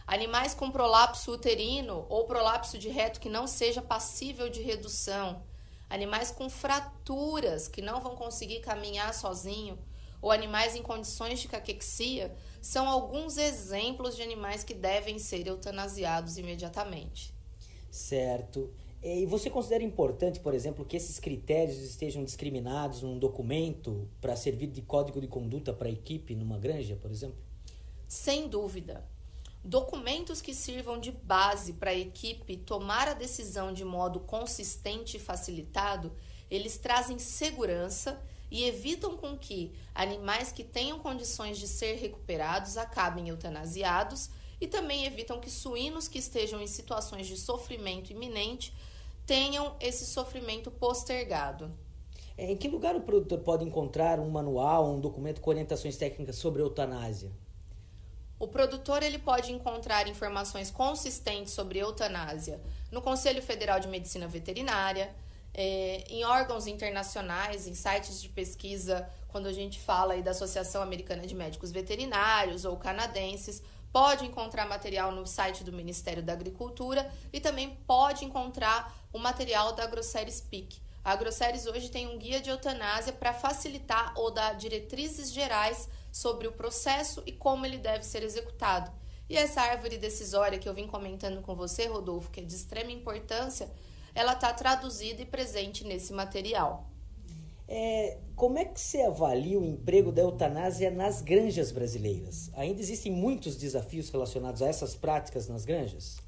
Animais 0.06 0.52
com 0.52 0.70
prolapso 0.70 1.32
uterino 1.32 2.04
ou 2.11 2.26
prolapso 2.26 2.78
de 2.78 2.90
reto 2.90 3.18
que 3.18 3.30
não 3.30 3.46
seja 3.46 3.80
passível 3.80 4.50
de 4.50 4.61
redução. 4.61 5.42
Animais 5.88 6.30
com 6.30 6.50
fraturas 6.50 7.66
que 7.66 7.80
não 7.80 8.02
vão 8.02 8.14
conseguir 8.14 8.61
caminhar 8.61 9.14
sozinho. 9.14 9.78
Ou 10.20 10.30
animais 10.30 10.75
em 10.75 10.82
condições 10.82 11.40
de 11.40 11.49
caquexia 11.49 12.34
são 12.61 12.88
alguns 12.88 13.38
exemplos 13.38 14.16
de 14.16 14.23
animais 14.23 14.62
que 14.62 14.75
devem 14.75 15.18
ser 15.18 15.46
eutanasiados 15.46 16.37
imediatamente. 16.37 17.34
Certo. 17.90 18.70
E 19.04 19.26
você 19.26 19.50
considera 19.50 19.84
importante, 19.84 20.40
por 20.40 20.54
exemplo, 20.54 20.82
que 20.82 20.96
esses 20.96 21.18
critérios 21.18 21.76
estejam 21.76 22.25
discriminados 22.25 23.02
num 23.02 23.18
documento 23.18 24.08
para 24.18 24.34
servir 24.34 24.68
de 24.68 24.80
código 24.80 25.20
de 25.20 25.28
conduta 25.28 25.75
para 25.75 25.88
a 25.88 25.92
equipe 25.92 26.34
numa 26.34 26.58
granja, 26.58 26.96
por 26.96 27.11
exemplo? 27.11 27.37
Sem 28.08 28.49
dúvida. 28.49 29.06
Documentos 29.62 30.40
que 30.40 30.54
sirvam 30.54 30.99
de 30.99 31.12
base 31.12 31.75
para 31.75 31.90
a 31.90 31.94
equipe 31.94 32.56
tomar 32.56 33.06
a 33.06 33.12
decisão 33.12 33.75
de 33.75 33.84
modo 33.84 34.20
consistente 34.20 35.18
e 35.18 35.20
facilitado, 35.20 36.11
eles 36.50 36.78
trazem 36.78 37.18
segurança 37.18 38.18
e 38.50 38.64
evitam 38.64 39.18
com 39.18 39.37
que 39.37 39.75
animais 39.94 40.50
que 40.50 40.64
tenham 40.64 40.99
condições 40.99 41.58
de 41.58 41.68
ser 41.68 41.96
recuperados 41.96 42.78
acabem 42.78 43.28
eutanasiados 43.28 44.30
e 44.58 44.66
também 44.66 45.04
evitam 45.04 45.40
que 45.40 45.50
suínos 45.50 46.08
que 46.08 46.18
estejam 46.18 46.62
em 46.62 46.66
situações 46.66 47.26
de 47.26 47.37
sofrimento 47.37 48.11
iminente 48.11 48.73
tenham 49.26 49.76
esse 49.81 50.07
sofrimento 50.07 50.71
postergado. 50.71 51.73
É, 52.37 52.50
em 52.50 52.57
que 52.57 52.69
lugar 52.69 52.97
o 52.97 53.00
produtor 53.00 53.38
pode 53.40 53.64
encontrar 53.64 54.19
um 54.19 54.28
manual, 54.28 54.93
um 54.93 55.00
documento 55.00 55.40
com 55.40 55.50
orientações 55.50 55.97
técnicas 55.97 56.37
sobre 56.37 56.62
eutanásia? 56.62 57.31
O 58.38 58.49
produtor 58.49 59.02
ele 59.02 59.19
pode 59.19 59.52
encontrar 59.52 60.09
informações 60.09 60.71
consistentes 60.71 61.52
sobre 61.52 61.78
eutanásia 61.78 62.61
no 62.90 63.00
Conselho 63.00 63.40
Federal 63.40 63.78
de 63.78 63.87
Medicina 63.87 64.26
Veterinária, 64.26 65.14
é, 65.54 66.04
em 66.09 66.25
órgãos 66.25 66.66
internacionais, 66.66 67.69
em 67.69 67.75
sites 67.75 68.21
de 68.21 68.28
pesquisa, 68.28 69.09
quando 69.28 69.47
a 69.47 69.52
gente 69.52 69.78
fala 69.78 70.14
aí 70.14 70.23
da 70.23 70.33
Associação 70.33 70.83
Americana 70.83 71.26
de 71.26 71.35
Médicos 71.35 71.71
Veterinários 71.71 72.64
ou 72.64 72.76
canadenses, 72.76 73.62
pode 73.94 74.26
encontrar 74.26 74.66
material 74.66 75.12
no 75.12 75.24
site 75.24 75.62
do 75.62 75.72
Ministério 75.72 76.20
da 76.20 76.32
Agricultura 76.32 77.08
e 77.32 77.38
também 77.38 77.76
pode 77.86 78.24
encontrar 78.24 78.92
o 79.12 79.20
material 79.20 79.72
da 79.72 79.86
Grosseries 79.86 80.40
PIC. 80.40 80.82
A 81.04 81.14
Grosseries 81.14 81.64
hoje 81.64 81.88
tem 81.90 82.08
um 82.08 82.18
guia 82.18 82.40
de 82.40 82.50
eutanásia 82.50 83.12
para 83.12 83.32
facilitar 83.32 84.12
ou 84.16 84.32
dar 84.32 84.56
diretrizes 84.56 85.32
gerais 85.32 85.88
sobre 86.10 86.48
o 86.48 86.52
processo 86.52 87.22
e 87.24 87.30
como 87.30 87.64
ele 87.64 87.78
deve 87.78 88.04
ser 88.04 88.24
executado. 88.24 88.90
E 89.28 89.36
essa 89.36 89.62
árvore 89.62 89.96
decisória 89.96 90.58
que 90.58 90.68
eu 90.68 90.74
vim 90.74 90.88
comentando 90.88 91.40
com 91.40 91.54
você, 91.54 91.86
Rodolfo, 91.86 92.32
que 92.32 92.40
é 92.40 92.44
de 92.44 92.52
extrema 92.52 92.90
importância, 92.90 93.70
ela 94.12 94.32
está 94.32 94.52
traduzida 94.52 95.22
e 95.22 95.26
presente 95.26 95.84
nesse 95.84 96.12
material. 96.12 96.90
É, 97.66 98.18
como 98.37 98.59
é 98.59 98.64
que 98.64 98.78
você 98.78 99.00
avalia 99.02 99.59
o 99.59 99.64
emprego 99.64 100.12
da 100.12 100.23
eutanásia 100.23 100.90
nas 100.90 101.23
granjas 101.23 101.73
brasileiras? 101.73 102.50
Ainda 102.54 102.80
existem 102.80 103.11
muitos 103.11 103.56
desafios 103.56 104.11
relacionados 104.11 104.61
a 104.61 104.68
essas 104.68 104.94
práticas 104.94 105.49
nas 105.49 105.64
granjas? 105.64 106.18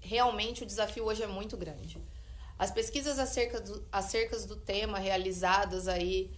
Realmente 0.00 0.62
o 0.62 0.66
desafio 0.66 1.04
hoje 1.04 1.22
é 1.22 1.26
muito 1.26 1.56
grande. 1.56 1.98
As 2.58 2.70
pesquisas 2.70 3.18
acerca 3.18 3.60
do, 3.60 3.86
acerca 3.90 4.38
do 4.40 4.56
tema 4.56 4.98
realizadas 4.98 5.88
aí 5.88 6.30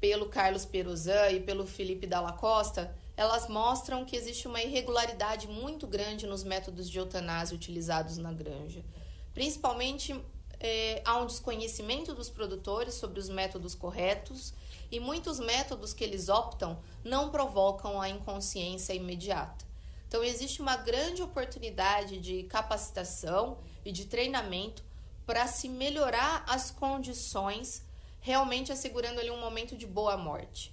pelo 0.00 0.28
Carlos 0.28 0.64
Peruzan 0.64 1.30
e 1.30 1.40
pelo 1.40 1.66
Felipe 1.66 2.06
Dalla 2.06 2.32
Costa, 2.32 2.94
elas 3.16 3.48
mostram 3.48 4.04
que 4.04 4.16
existe 4.16 4.48
uma 4.48 4.60
irregularidade 4.60 5.46
muito 5.46 5.86
grande 5.86 6.26
nos 6.26 6.42
métodos 6.42 6.90
de 6.90 6.98
eutanásia 6.98 7.54
utilizados 7.54 8.16
na 8.16 8.32
granja. 8.32 8.84
Principalmente 9.32 10.14
é, 10.62 11.02
há 11.04 11.18
um 11.18 11.26
desconhecimento 11.26 12.14
dos 12.14 12.30
produtores 12.30 12.94
sobre 12.94 13.18
os 13.18 13.28
métodos 13.28 13.74
corretos 13.74 14.54
e 14.90 15.00
muitos 15.00 15.40
métodos 15.40 15.92
que 15.92 16.04
eles 16.04 16.28
optam 16.28 16.78
não 17.04 17.30
provocam 17.30 18.00
a 18.00 18.08
inconsciência 18.08 18.94
imediata. 18.94 19.64
Então, 20.06 20.22
existe 20.22 20.62
uma 20.62 20.76
grande 20.76 21.22
oportunidade 21.22 22.20
de 22.20 22.44
capacitação 22.44 23.58
e 23.84 23.90
de 23.90 24.04
treinamento 24.06 24.84
para 25.26 25.46
se 25.46 25.68
melhorar 25.68 26.44
as 26.46 26.70
condições 26.70 27.82
realmente 28.20 28.70
assegurando 28.70 29.18
ali 29.20 29.30
um 29.30 29.40
momento 29.40 29.76
de 29.76 29.86
boa 29.86 30.16
morte? 30.16 30.72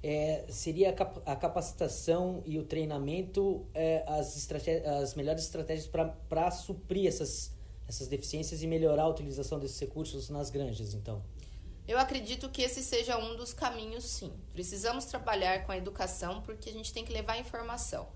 É, 0.00 0.44
seria 0.48 0.94
a 1.26 1.34
capacitação 1.34 2.40
e 2.46 2.56
o 2.56 2.62
treinamento 2.62 3.66
é, 3.74 4.04
as, 4.06 4.48
as 5.00 5.14
melhores 5.14 5.42
estratégias 5.42 5.88
para 5.88 6.50
suprir 6.52 7.08
essas, 7.08 7.52
essas 7.88 8.06
deficiências 8.06 8.62
e 8.62 8.66
melhorar 8.66 9.04
a 9.04 9.08
utilização 9.08 9.58
desses 9.58 9.78
recursos 9.80 10.28
nas 10.28 10.50
granjas, 10.50 10.92
então? 10.92 11.24
Eu 11.86 11.98
acredito 11.98 12.50
que 12.50 12.60
esse 12.60 12.82
seja 12.82 13.16
um 13.16 13.34
dos 13.34 13.54
caminhos, 13.54 14.04
sim. 14.04 14.30
Precisamos 14.52 15.06
trabalhar 15.06 15.64
com 15.64 15.72
a 15.72 15.76
educação 15.78 16.42
porque 16.42 16.68
a 16.68 16.72
gente 16.72 16.92
tem 16.92 17.02
que 17.02 17.12
levar 17.12 17.32
a 17.32 17.38
informação. 17.38 18.06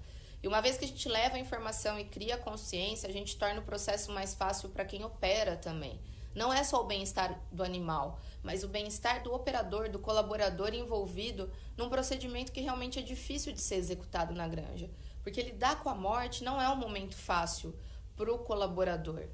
E 0.43 0.49
uma 0.49 0.61
vez 0.61 0.77
que 0.77 0.85
a 0.85 0.89
gente 0.89 1.09
leva 1.09 1.37
a 1.37 1.39
informação 1.39 1.99
e 1.99 2.05
cria 2.05 2.37
consciência, 2.37 3.09
a 3.09 3.13
gente 3.13 3.39
torna 3.39 3.61
o 3.61 3.65
processo 3.65 4.13
mais 4.13 4.35
fácil 4.35 4.69
para 4.69 4.85
quem 4.85 5.03
opera 5.05 5.57
também. 5.57 5.99
Não 6.35 6.53
é 6.53 6.65
só 6.65 6.83
o 6.83 6.87
bem-estar 6.87 7.41
do 7.51 7.63
animal, 7.63 8.21
mas 8.43 8.65
o 8.65 8.69
bem-estar 8.69 9.23
do 9.23 9.33
operador, 9.33 9.89
do 9.89 9.99
colaborador 9.99 10.75
envolvido 10.75 11.51
num 11.77 11.89
procedimento 11.89 12.53
que 12.53 12.61
realmente 12.61 12.99
é 12.99 13.03
difícil 13.03 13.53
de 13.53 13.61
ser 13.61 13.77
executado 13.77 14.35
na 14.35 14.49
granja. 14.49 14.91
Porque 15.23 15.41
lidar 15.41 15.83
com 15.83 15.89
a 15.89 15.95
morte 15.95 16.43
não 16.43 16.61
é 16.61 16.69
um 16.69 16.77
momento 16.77 17.17
fácil 17.17 17.75
para 18.17 18.33
o 18.33 18.39
colaborador. 18.39 19.29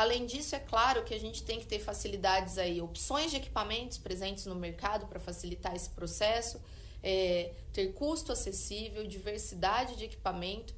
Além 0.00 0.24
disso, 0.24 0.56
é 0.56 0.58
claro 0.58 1.04
que 1.04 1.12
a 1.12 1.20
gente 1.20 1.44
tem 1.44 1.60
que 1.60 1.66
ter 1.66 1.78
facilidades 1.78 2.56
aí, 2.56 2.80
opções 2.80 3.30
de 3.30 3.36
equipamentos 3.36 3.98
presentes 3.98 4.46
no 4.46 4.54
mercado 4.54 5.06
para 5.06 5.20
facilitar 5.20 5.76
esse 5.76 5.90
processo, 5.90 6.58
é, 7.02 7.52
ter 7.70 7.92
custo 7.92 8.32
acessível, 8.32 9.06
diversidade 9.06 9.96
de 9.96 10.06
equipamento 10.06 10.74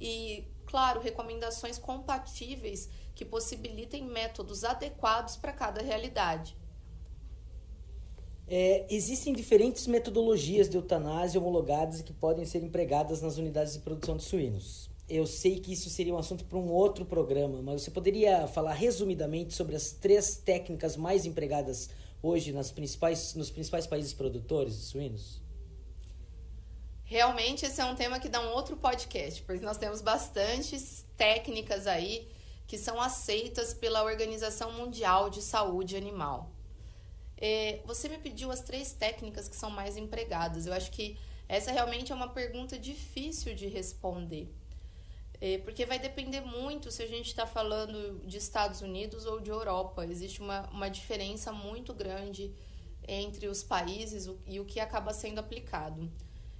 e, 0.00 0.44
claro, 0.64 1.02
recomendações 1.02 1.76
compatíveis 1.76 2.88
que 3.14 3.26
possibilitem 3.26 4.06
métodos 4.06 4.64
adequados 4.64 5.36
para 5.36 5.52
cada 5.52 5.82
realidade. 5.82 6.56
É, 8.48 8.86
existem 8.88 9.34
diferentes 9.34 9.86
metodologias 9.86 10.66
de 10.66 10.78
eutanásia 10.78 11.38
homologadas 11.38 12.00
que 12.00 12.14
podem 12.14 12.46
ser 12.46 12.62
empregadas 12.62 13.20
nas 13.20 13.36
unidades 13.36 13.74
de 13.74 13.80
produção 13.80 14.16
de 14.16 14.22
suínos. 14.22 14.91
Eu 15.14 15.26
sei 15.26 15.60
que 15.60 15.74
isso 15.74 15.90
seria 15.90 16.14
um 16.14 16.16
assunto 16.16 16.42
para 16.46 16.56
um 16.56 16.70
outro 16.70 17.04
programa, 17.04 17.60
mas 17.60 17.82
você 17.82 17.90
poderia 17.90 18.46
falar 18.46 18.72
resumidamente 18.72 19.52
sobre 19.52 19.76
as 19.76 19.92
três 19.92 20.36
técnicas 20.38 20.96
mais 20.96 21.26
empregadas 21.26 21.90
hoje 22.22 22.50
nas 22.50 22.70
principais, 22.70 23.34
nos 23.34 23.50
principais 23.50 23.86
países 23.86 24.14
produtores 24.14 24.74
de 24.74 24.84
suínos? 24.84 25.42
Realmente 27.04 27.66
esse 27.66 27.78
é 27.78 27.84
um 27.84 27.94
tema 27.94 28.18
que 28.18 28.30
dá 28.30 28.40
um 28.40 28.54
outro 28.54 28.74
podcast, 28.74 29.42
pois 29.42 29.60
nós 29.60 29.76
temos 29.76 30.00
bastantes 30.00 31.04
técnicas 31.14 31.86
aí 31.86 32.26
que 32.66 32.78
são 32.78 32.98
aceitas 32.98 33.74
pela 33.74 34.04
Organização 34.04 34.72
Mundial 34.72 35.28
de 35.28 35.42
Saúde 35.42 35.94
Animal. 35.94 36.50
É, 37.36 37.80
você 37.84 38.08
me 38.08 38.16
pediu 38.16 38.50
as 38.50 38.62
três 38.62 38.94
técnicas 38.94 39.46
que 39.46 39.56
são 39.56 39.68
mais 39.68 39.98
empregadas. 39.98 40.64
Eu 40.64 40.72
acho 40.72 40.90
que 40.90 41.18
essa 41.46 41.70
realmente 41.70 42.12
é 42.12 42.14
uma 42.14 42.30
pergunta 42.30 42.78
difícil 42.78 43.54
de 43.54 43.66
responder. 43.66 44.50
É, 45.44 45.58
porque 45.58 45.84
vai 45.84 45.98
depender 45.98 46.40
muito 46.40 46.88
se 46.92 47.02
a 47.02 47.06
gente 47.08 47.26
está 47.26 47.44
falando 47.44 48.24
de 48.24 48.36
Estados 48.36 48.80
Unidos 48.80 49.26
ou 49.26 49.40
de 49.40 49.50
Europa. 49.50 50.06
Existe 50.06 50.40
uma, 50.40 50.60
uma 50.70 50.88
diferença 50.88 51.50
muito 51.50 51.92
grande 51.92 52.54
entre 53.08 53.48
os 53.48 53.60
países 53.60 54.30
e 54.46 54.60
o 54.60 54.64
que 54.64 54.78
acaba 54.78 55.12
sendo 55.12 55.40
aplicado. 55.40 56.08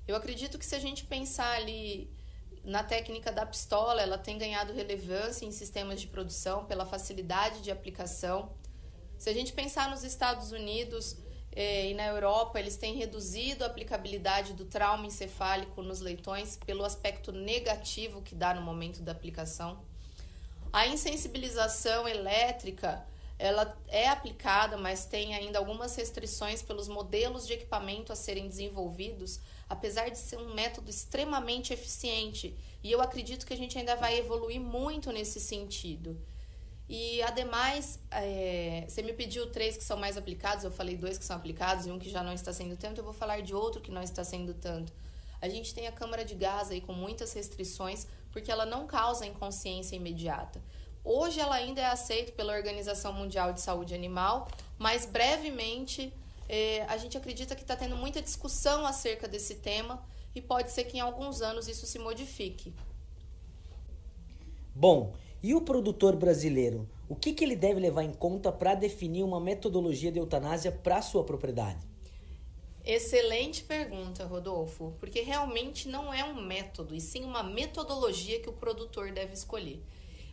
Eu 0.04 0.16
acredito 0.16 0.58
que 0.58 0.66
se 0.66 0.74
a 0.74 0.80
gente 0.80 1.04
pensar 1.04 1.54
ali 1.54 2.10
na 2.64 2.82
técnica 2.82 3.30
da 3.30 3.46
pistola, 3.46 4.02
ela 4.02 4.18
tem 4.18 4.36
ganhado 4.36 4.72
relevância 4.72 5.46
em 5.46 5.52
sistemas 5.52 6.00
de 6.00 6.08
produção 6.08 6.64
pela 6.64 6.84
facilidade 6.84 7.62
de 7.62 7.70
aplicação. 7.70 8.52
Se 9.16 9.30
a 9.30 9.32
gente 9.32 9.52
pensar 9.52 9.88
nos 9.90 10.02
Estados 10.02 10.50
Unidos 10.50 11.16
e 11.54 11.94
na 11.94 12.06
Europa, 12.06 12.58
eles 12.58 12.76
têm 12.76 12.94
reduzido 12.94 13.64
a 13.64 13.66
aplicabilidade 13.66 14.54
do 14.54 14.64
trauma 14.64 15.06
encefálico 15.06 15.82
nos 15.82 16.00
leitões 16.00 16.58
pelo 16.64 16.84
aspecto 16.84 17.30
negativo 17.30 18.22
que 18.22 18.34
dá 18.34 18.54
no 18.54 18.62
momento 18.62 19.02
da 19.02 19.12
aplicação. 19.12 19.78
A 20.72 20.86
insensibilização 20.86 22.08
elétrica 22.08 23.04
ela 23.38 23.76
é 23.88 24.08
aplicada, 24.08 24.76
mas 24.78 25.04
tem 25.04 25.34
ainda 25.34 25.58
algumas 25.58 25.96
restrições 25.96 26.62
pelos 26.62 26.86
modelos 26.86 27.44
de 27.44 27.54
equipamento 27.54 28.12
a 28.12 28.16
serem 28.16 28.46
desenvolvidos, 28.46 29.40
apesar 29.68 30.10
de 30.10 30.18
ser 30.18 30.36
um 30.36 30.54
método 30.54 30.88
extremamente 30.88 31.72
eficiente. 31.72 32.56
E 32.84 32.92
eu 32.92 33.02
acredito 33.02 33.44
que 33.44 33.52
a 33.52 33.56
gente 33.56 33.76
ainda 33.76 33.96
vai 33.96 34.16
evoluir 34.16 34.60
muito 34.60 35.10
nesse 35.10 35.40
sentido. 35.40 36.16
E, 36.94 37.22
ademais, 37.22 37.98
é, 38.10 38.84
você 38.86 39.00
me 39.00 39.14
pediu 39.14 39.50
três 39.50 39.78
que 39.78 39.82
são 39.82 39.96
mais 39.96 40.18
aplicados, 40.18 40.62
eu 40.62 40.70
falei 40.70 40.94
dois 40.94 41.16
que 41.16 41.24
são 41.24 41.34
aplicados 41.34 41.86
e 41.86 41.90
um 41.90 41.98
que 41.98 42.10
já 42.10 42.22
não 42.22 42.34
está 42.34 42.52
sendo 42.52 42.76
tanto, 42.76 42.98
eu 43.00 43.04
vou 43.04 43.14
falar 43.14 43.40
de 43.40 43.54
outro 43.54 43.80
que 43.80 43.90
não 43.90 44.02
está 44.02 44.22
sendo 44.22 44.52
tanto. 44.52 44.92
A 45.40 45.48
gente 45.48 45.72
tem 45.72 45.86
a 45.86 45.92
câmara 45.92 46.22
de 46.22 46.34
gás 46.34 46.70
aí 46.70 46.82
com 46.82 46.92
muitas 46.92 47.32
restrições, 47.32 48.06
porque 48.30 48.52
ela 48.52 48.66
não 48.66 48.86
causa 48.86 49.24
inconsciência 49.24 49.96
imediata. 49.96 50.60
Hoje 51.02 51.40
ela 51.40 51.54
ainda 51.54 51.80
é 51.80 51.86
aceita 51.86 52.30
pela 52.32 52.52
Organização 52.52 53.14
Mundial 53.14 53.54
de 53.54 53.62
Saúde 53.62 53.94
Animal, 53.94 54.46
mas 54.78 55.06
brevemente 55.06 56.12
é, 56.46 56.82
a 56.90 56.98
gente 56.98 57.16
acredita 57.16 57.56
que 57.56 57.62
está 57.62 57.74
tendo 57.74 57.96
muita 57.96 58.20
discussão 58.20 58.84
acerca 58.84 59.26
desse 59.26 59.54
tema 59.54 60.04
e 60.34 60.42
pode 60.42 60.70
ser 60.70 60.84
que 60.84 60.98
em 60.98 61.00
alguns 61.00 61.40
anos 61.40 61.68
isso 61.68 61.86
se 61.86 61.98
modifique. 61.98 62.74
Bom, 64.74 65.14
e 65.42 65.54
o 65.54 65.60
produtor 65.60 66.14
brasileiro? 66.14 66.88
O 67.08 67.16
que, 67.16 67.32
que 67.32 67.42
ele 67.42 67.56
deve 67.56 67.80
levar 67.80 68.04
em 68.04 68.12
conta 68.12 68.52
para 68.52 68.74
definir 68.74 69.24
uma 69.24 69.40
metodologia 69.40 70.12
de 70.12 70.18
eutanásia 70.18 70.70
para 70.70 71.02
sua 71.02 71.24
propriedade? 71.24 71.80
Excelente 72.84 73.62
pergunta, 73.62 74.24
Rodolfo, 74.24 74.94
porque 74.98 75.20
realmente 75.20 75.88
não 75.88 76.12
é 76.12 76.24
um 76.24 76.40
método, 76.42 76.94
e 76.94 77.00
sim 77.00 77.24
uma 77.24 77.42
metodologia 77.42 78.40
que 78.40 78.48
o 78.48 78.52
produtor 78.52 79.12
deve 79.12 79.34
escolher. 79.34 79.82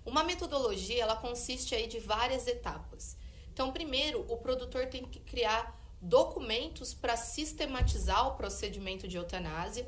Uma 0.06 0.24
metodologia, 0.24 1.04
ela 1.04 1.16
consiste 1.16 1.76
aí 1.76 1.86
de 1.86 2.00
várias 2.00 2.48
etapas. 2.48 3.18
Então, 3.54 3.72
primeiro, 3.72 4.26
o 4.30 4.38
produtor 4.38 4.88
tem 4.88 5.04
que 5.06 5.20
criar 5.20 5.80
documentos 6.02 6.94
para 6.94 7.18
sistematizar 7.18 8.28
o 8.28 8.36
procedimento 8.36 9.08
de 9.08 9.18
eutanásia, 9.18 9.88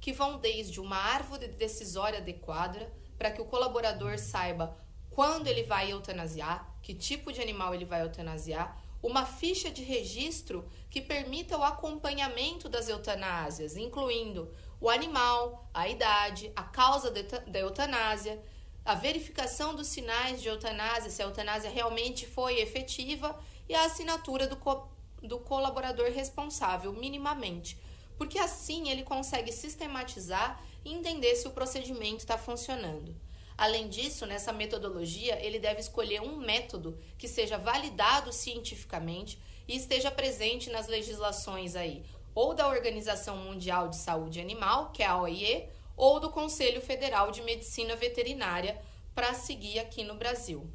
que 0.00 0.12
vão 0.12 0.38
desde 0.38 0.80
uma 0.80 0.96
árvore 0.96 1.48
decisória 1.48 2.18
adequada, 2.18 2.90
para 3.20 3.30
que 3.30 3.42
o 3.42 3.44
colaborador 3.44 4.18
saiba 4.18 4.74
quando 5.10 5.46
ele 5.46 5.62
vai 5.62 5.92
eutanasiar, 5.92 6.74
que 6.80 6.94
tipo 6.94 7.30
de 7.30 7.42
animal 7.42 7.74
ele 7.74 7.84
vai 7.84 8.00
eutanasiar, 8.00 8.82
uma 9.02 9.26
ficha 9.26 9.70
de 9.70 9.82
registro 9.82 10.66
que 10.88 11.02
permita 11.02 11.58
o 11.58 11.62
acompanhamento 11.62 12.66
das 12.66 12.88
eutanásias, 12.88 13.76
incluindo 13.76 14.50
o 14.80 14.88
animal, 14.88 15.68
a 15.74 15.86
idade, 15.86 16.50
a 16.56 16.62
causa 16.62 17.10
da 17.10 17.58
eutanásia, 17.58 18.42
a 18.86 18.94
verificação 18.94 19.74
dos 19.74 19.88
sinais 19.88 20.40
de 20.40 20.48
eutanásia, 20.48 21.10
se 21.10 21.20
a 21.20 21.26
eutanásia 21.26 21.68
realmente 21.68 22.26
foi 22.26 22.58
efetiva, 22.58 23.38
e 23.68 23.74
a 23.74 23.84
assinatura 23.84 24.46
do, 24.46 24.56
co 24.56 24.88
do 25.22 25.38
colaborador 25.40 26.10
responsável, 26.10 26.90
minimamente. 26.94 27.78
Porque 28.16 28.38
assim 28.38 28.88
ele 28.88 29.02
consegue 29.02 29.52
sistematizar 29.52 30.58
e 30.84 30.92
entender 30.92 31.34
se 31.36 31.46
o 31.46 31.52
procedimento 31.52 32.18
está 32.18 32.38
funcionando. 32.38 33.14
Além 33.56 33.88
disso, 33.88 34.24
nessa 34.24 34.52
metodologia, 34.52 35.38
ele 35.44 35.58
deve 35.58 35.80
escolher 35.80 36.22
um 36.22 36.36
método 36.36 36.98
que 37.18 37.28
seja 37.28 37.58
validado 37.58 38.32
cientificamente 38.32 39.38
e 39.68 39.76
esteja 39.76 40.10
presente 40.10 40.70
nas 40.70 40.88
legislações 40.88 41.76
aí, 41.76 42.02
ou 42.34 42.54
da 42.54 42.68
Organização 42.68 43.36
Mundial 43.36 43.88
de 43.88 43.96
Saúde 43.96 44.40
Animal, 44.40 44.92
que 44.92 45.02
é 45.02 45.06
a 45.06 45.20
OIE, 45.20 45.68
ou 45.96 46.18
do 46.18 46.30
Conselho 46.30 46.80
Federal 46.80 47.30
de 47.30 47.42
Medicina 47.42 47.94
Veterinária 47.94 48.80
para 49.14 49.34
seguir 49.34 49.78
aqui 49.78 50.02
no 50.02 50.14
Brasil. 50.14 50.66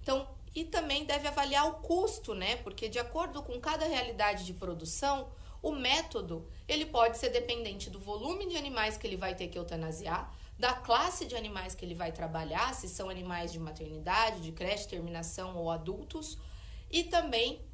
Então, 0.00 0.28
e 0.54 0.64
também 0.64 1.04
deve 1.04 1.26
avaliar 1.26 1.66
o 1.68 1.74
custo, 1.80 2.34
né? 2.34 2.56
Porque 2.56 2.88
de 2.88 2.98
acordo 2.98 3.42
com 3.42 3.60
cada 3.60 3.86
realidade 3.86 4.44
de 4.44 4.52
produção, 4.52 5.32
o 5.62 5.70
método 5.70 6.48
ele 6.66 6.86
pode 6.86 7.16
ser 7.16 7.30
dependente 7.30 7.88
do 7.88 8.00
volume 8.00 8.48
de 8.48 8.56
animais 8.56 8.96
que 8.96 9.06
ele 9.06 9.16
vai 9.16 9.34
ter 9.34 9.48
que 9.48 9.56
eutanasiar, 9.58 10.34
da 10.58 10.74
classe 10.74 11.24
de 11.24 11.34
animais 11.34 11.74
que 11.74 11.84
ele 11.84 11.94
vai 11.94 12.12
trabalhar, 12.12 12.74
se 12.74 12.88
são 12.88 13.08
animais 13.08 13.52
de 13.52 13.58
maternidade, 13.58 14.42
de 14.42 14.52
creche, 14.52 14.88
terminação 14.88 15.56
ou 15.56 15.70
adultos, 15.70 16.38
e 16.90 17.04
também 17.04 17.64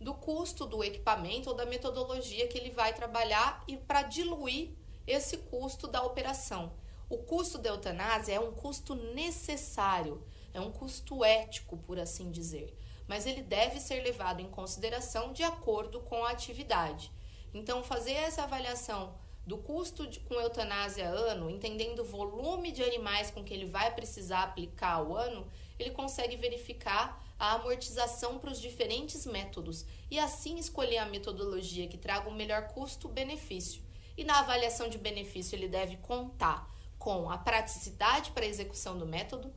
do 0.00 0.14
custo 0.14 0.66
do 0.66 0.82
equipamento 0.82 1.48
ou 1.48 1.54
da 1.54 1.64
metodologia 1.64 2.48
que 2.48 2.58
ele 2.58 2.70
vai 2.70 2.92
trabalhar 2.92 3.62
e 3.66 3.76
para 3.76 4.02
diluir 4.02 4.70
esse 5.06 5.38
custo 5.38 5.86
da 5.86 6.02
operação. 6.02 6.72
O 7.08 7.18
custo 7.18 7.58
da 7.58 7.70
eutanásia 7.70 8.34
é 8.34 8.40
um 8.40 8.52
custo 8.52 8.94
necessário, 8.94 10.22
é 10.52 10.60
um 10.60 10.72
custo 10.72 11.24
ético, 11.24 11.76
por 11.78 11.98
assim 11.98 12.30
dizer, 12.30 12.76
mas 13.06 13.26
ele 13.26 13.42
deve 13.42 13.78
ser 13.78 14.02
levado 14.02 14.40
em 14.40 14.50
consideração 14.50 15.32
de 15.32 15.42
acordo 15.42 16.00
com 16.00 16.24
a 16.24 16.30
atividade. 16.30 17.12
Então, 17.56 17.82
fazer 17.82 18.12
essa 18.12 18.42
avaliação 18.42 19.14
do 19.46 19.56
custo 19.56 20.06
de, 20.06 20.20
com 20.20 20.34
eutanásia 20.34 21.08
ano, 21.08 21.48
entendendo 21.48 22.00
o 22.00 22.04
volume 22.04 22.70
de 22.70 22.82
animais 22.82 23.30
com 23.30 23.42
que 23.42 23.54
ele 23.54 23.64
vai 23.64 23.94
precisar 23.94 24.42
aplicar 24.42 24.94
ao 24.94 25.16
ano, 25.16 25.46
ele 25.78 25.90
consegue 25.90 26.36
verificar 26.36 27.24
a 27.38 27.52
amortização 27.54 28.38
para 28.38 28.50
os 28.50 28.60
diferentes 28.60 29.24
métodos 29.24 29.86
e 30.10 30.18
assim 30.18 30.58
escolher 30.58 30.98
a 30.98 31.06
metodologia 31.06 31.88
que 31.88 31.96
traga 31.96 32.28
o 32.28 32.34
melhor 32.34 32.68
custo-benefício. 32.68 33.82
E 34.18 34.24
na 34.24 34.40
avaliação 34.40 34.88
de 34.88 34.98
benefício, 34.98 35.56
ele 35.56 35.68
deve 35.68 35.96
contar 35.96 36.70
com 36.98 37.30
a 37.30 37.38
praticidade 37.38 38.32
para 38.32 38.44
a 38.44 38.48
execução 38.48 38.98
do 38.98 39.06
método, 39.06 39.50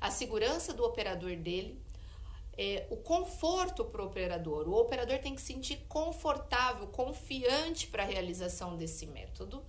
a 0.00 0.10
segurança 0.10 0.72
do 0.72 0.84
operador 0.84 1.36
dele, 1.36 1.81
é, 2.62 2.86
o 2.90 2.96
conforto 2.96 3.84
para 3.84 4.00
o 4.02 4.06
operador. 4.06 4.68
O 4.68 4.80
operador 4.80 5.18
tem 5.18 5.34
que 5.34 5.40
se 5.40 5.48
sentir 5.48 5.84
confortável, 5.88 6.86
confiante 6.86 7.88
para 7.88 8.04
a 8.04 8.06
realização 8.06 8.76
desse 8.76 9.04
método. 9.04 9.64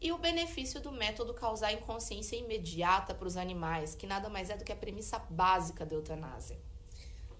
E 0.00 0.10
o 0.10 0.18
benefício 0.18 0.80
do 0.80 0.90
método 0.90 1.32
causar 1.32 1.72
inconsciência 1.72 2.36
imediata 2.36 3.14
para 3.14 3.26
os 3.26 3.36
animais, 3.36 3.94
que 3.94 4.06
nada 4.06 4.28
mais 4.28 4.50
é 4.50 4.56
do 4.56 4.64
que 4.64 4.72
a 4.72 4.76
premissa 4.76 5.18
básica 5.30 5.86
da 5.86 5.94
eutanásia. 5.94 6.58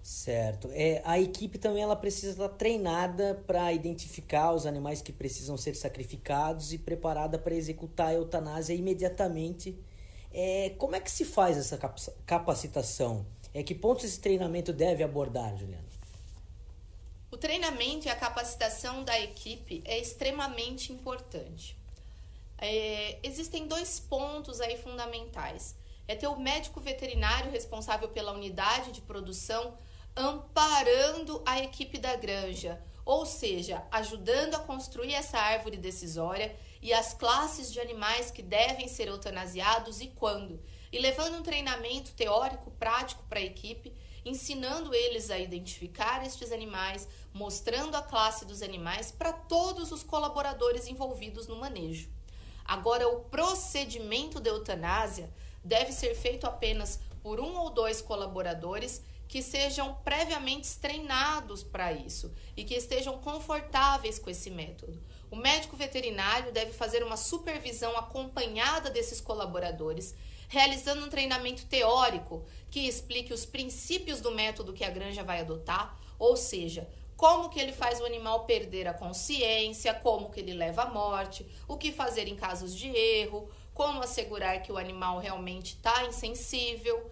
Certo. 0.01 0.69
É, 0.71 1.01
a 1.03 1.19
equipe 1.19 1.57
também 1.57 1.83
ela 1.83 1.95
precisa 1.95 2.31
estar 2.31 2.49
treinada 2.49 3.43
para 3.45 3.71
identificar 3.73 4.53
os 4.53 4.65
animais 4.65 5.01
que 5.01 5.11
precisam 5.11 5.57
ser 5.57 5.75
sacrificados 5.75 6.71
e 6.71 6.77
preparada 6.77 7.37
para 7.37 7.53
executar 7.53 8.07
a 8.07 8.13
eutanásia 8.13 8.73
imediatamente. 8.73 9.77
É, 10.31 10.69
como 10.77 10.95
é 10.95 11.01
que 11.01 11.11
se 11.11 11.25
faz 11.25 11.57
essa 11.57 11.77
capacitação? 12.25 13.25
É, 13.59 13.63
que 13.63 13.75
pontos 13.75 14.05
esse 14.05 14.21
treinamento 14.21 14.71
deve 14.71 15.03
abordar, 15.03 15.53
Juliana? 15.57 15.83
O 17.29 17.35
treinamento 17.35 18.07
e 18.07 18.09
a 18.09 18.15
capacitação 18.15 19.03
da 19.03 19.19
equipe 19.19 19.83
é 19.83 19.99
extremamente 19.99 20.93
importante. 20.93 21.77
É, 22.57 23.19
existem 23.21 23.67
dois 23.67 23.99
pontos 23.99 24.61
aí 24.61 24.77
fundamentais. 24.77 25.75
É 26.07 26.15
ter 26.15 26.27
o 26.27 26.39
médico 26.39 26.79
veterinário 26.79 27.51
responsável 27.51 28.07
pela 28.07 28.31
unidade 28.31 28.93
de 28.93 29.01
produção 29.01 29.77
amparando 30.15 31.41
a 31.45 31.59
equipe 31.59 31.97
da 31.97 32.15
granja, 32.15 32.81
ou 33.03 33.25
seja, 33.25 33.83
ajudando 33.91 34.55
a 34.55 34.59
construir 34.59 35.13
essa 35.13 35.37
árvore 35.37 35.75
decisória 35.75 36.55
e 36.81 36.93
as 36.93 37.13
classes 37.13 37.73
de 37.73 37.81
animais 37.81 38.31
que 38.31 38.41
devem 38.41 38.87
ser 38.87 39.09
eutanasiados 39.09 39.99
e 39.99 40.07
quando, 40.07 40.63
e 40.91 40.99
levando 40.99 41.37
um 41.37 41.43
treinamento 41.43 42.13
teórico 42.13 42.71
prático 42.71 43.23
para 43.29 43.39
a 43.39 43.43
equipe, 43.43 43.93
ensinando 44.25 44.93
eles 44.93 45.29
a 45.29 45.39
identificar 45.39 46.25
estes 46.25 46.51
animais, 46.51 47.07
mostrando 47.33 47.95
a 47.95 48.01
classe 48.01 48.45
dos 48.45 48.61
animais 48.61 49.11
para 49.11 49.33
todos 49.33 49.91
os 49.91 50.03
colaboradores 50.03 50.87
envolvidos 50.87 51.47
no 51.47 51.55
manejo. 51.55 52.09
Agora, 52.65 53.07
o 53.07 53.21
procedimento 53.21 54.39
de 54.39 54.49
eutanásia 54.49 55.33
deve 55.63 55.91
ser 55.91 56.15
feito 56.15 56.45
apenas 56.45 56.99
por 57.21 57.39
um 57.39 57.57
ou 57.57 57.69
dois 57.69 58.01
colaboradores 58.01 59.01
que 59.27 59.43
sejam 59.43 59.93
previamente 60.03 60.75
treinados 60.79 61.61
para 61.61 61.93
isso 61.93 62.33
e 62.57 62.63
que 62.63 62.73
estejam 62.73 63.19
confortáveis 63.19 64.17
com 64.17 64.29
esse 64.29 64.49
método. 64.49 64.99
O 65.29 65.35
médico 65.35 65.77
veterinário 65.77 66.51
deve 66.51 66.73
fazer 66.73 67.03
uma 67.03 67.15
supervisão 67.15 67.95
acompanhada 67.95 68.89
desses 68.89 69.21
colaboradores, 69.21 70.15
realizando 70.49 71.05
um 71.05 71.09
treinamento 71.09 71.65
teórico 71.67 72.43
que 72.69 72.87
explique 72.87 73.31
os 73.31 73.45
princípios 73.45 74.19
do 74.19 74.31
método 74.31 74.73
que 74.73 74.83
a 74.83 74.89
granja 74.89 75.23
vai 75.23 75.39
adotar, 75.39 75.97
ou 76.17 76.35
seja, 76.35 76.89
como 77.15 77.49
que 77.49 77.59
ele 77.59 77.71
faz 77.71 78.01
o 78.01 78.05
animal 78.05 78.45
perder 78.45 78.87
a 78.87 78.93
consciência, 78.93 79.93
como 79.93 80.29
que 80.29 80.39
ele 80.39 80.53
leva 80.53 80.83
à 80.83 80.89
morte, 80.89 81.45
o 81.67 81.77
que 81.77 81.91
fazer 81.91 82.27
em 82.27 82.35
casos 82.35 82.75
de 82.75 82.87
erro, 82.89 83.49
como 83.73 84.01
assegurar 84.01 84.61
que 84.61 84.71
o 84.71 84.77
animal 84.77 85.19
realmente 85.19 85.75
está 85.75 86.05
insensível 86.05 87.09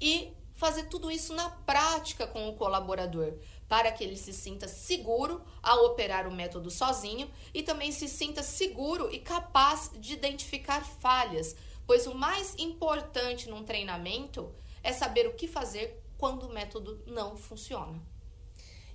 e 0.00 0.32
fazer 0.54 0.84
tudo 0.84 1.10
isso 1.10 1.34
na 1.34 1.50
prática 1.50 2.26
com 2.26 2.48
o 2.48 2.54
colaborador, 2.54 3.34
para 3.68 3.90
que 3.90 4.04
ele 4.04 4.16
se 4.16 4.32
sinta 4.32 4.68
seguro 4.68 5.42
ao 5.62 5.86
operar 5.86 6.28
o 6.28 6.32
método 6.32 6.70
sozinho 6.70 7.30
e 7.52 7.62
também 7.62 7.90
se 7.90 8.08
sinta 8.08 8.42
seguro 8.42 9.12
e 9.12 9.18
capaz 9.18 9.90
de 9.98 10.12
identificar 10.12 10.84
falhas, 10.84 11.56
pois 11.86 12.06
o 12.06 12.14
mais 12.14 12.54
importante 12.58 13.48
num 13.48 13.64
treinamento 13.64 14.54
é 14.82 14.92
saber 14.92 15.26
o 15.26 15.34
que 15.34 15.48
fazer 15.48 16.02
quando 16.18 16.46
o 16.46 16.52
método 16.52 17.02
não 17.06 17.36
funciona. 17.36 18.00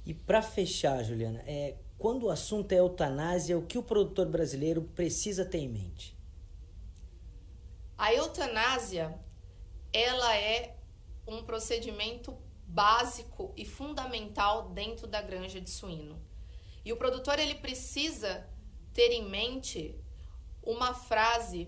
E 0.06 0.13
para 0.13 0.41
fechar, 0.41 1.04
Juliana, 1.04 1.43
é, 1.45 1.75
quando 1.97 2.25
o 2.25 2.30
assunto 2.30 2.71
é 2.71 2.78
eutanásia, 2.78 3.58
o 3.58 3.65
que 3.65 3.78
o 3.78 3.84
produtor 3.84 4.28
brasileiro 4.28 4.82
precisa 4.82 5.45
ter 5.45 5.60
em 5.60 5.67
mente? 5.67 6.17
A 7.97 8.13
eutanásia, 8.13 9.19
ela 9.91 10.36
é 10.38 10.78
um 11.28 11.43
procedimento 11.43 12.36
básico 12.65 13.54
e 13.58 13.65
fundamental 13.65 14.69
dentro 14.69 15.06
da 15.06 15.21
granja 15.21 15.60
de 15.60 15.69
suíno. 15.69 16.21
E 16.86 16.93
o 16.93 16.97
produtor 16.97 17.38
ele 17.38 17.56
precisa 17.56 18.47
ter 18.93 19.12
em 19.12 19.28
mente 19.30 19.95
uma 20.63 20.93
frase 20.93 21.67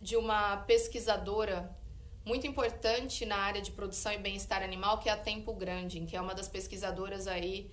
de 0.00 0.16
uma 0.16 0.56
pesquisadora 0.58 1.76
muito 2.24 2.46
importante 2.46 3.26
na 3.26 3.36
área 3.36 3.60
de 3.60 3.70
produção 3.70 4.12
e 4.12 4.18
bem-estar 4.18 4.62
animal, 4.62 4.98
que 4.98 5.08
é 5.08 5.12
a 5.12 5.16
Tempo 5.16 5.52
Grande, 5.54 6.00
que 6.06 6.16
é 6.16 6.20
uma 6.20 6.34
das 6.34 6.48
pesquisadoras 6.48 7.26
aí 7.26 7.70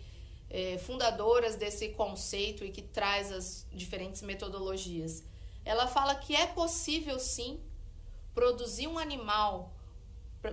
é, 0.50 0.78
fundadoras 0.78 1.56
desse 1.56 1.90
conceito 1.90 2.64
e 2.64 2.72
que 2.72 2.82
traz 2.82 3.32
as 3.32 3.68
diferentes 3.72 4.22
metodologias. 4.22 5.24
Ela 5.66 5.88
fala 5.88 6.16
que 6.16 6.36
é 6.36 6.48
possível 6.48 7.20
sim 7.20 7.60
produzir 8.34 8.88
um 8.88 8.98
animal 8.98 9.74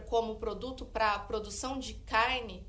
como 0.06 0.36
produto 0.36 0.84
para 0.84 1.18
produção 1.20 1.78
de 1.78 1.94
carne, 1.94 2.66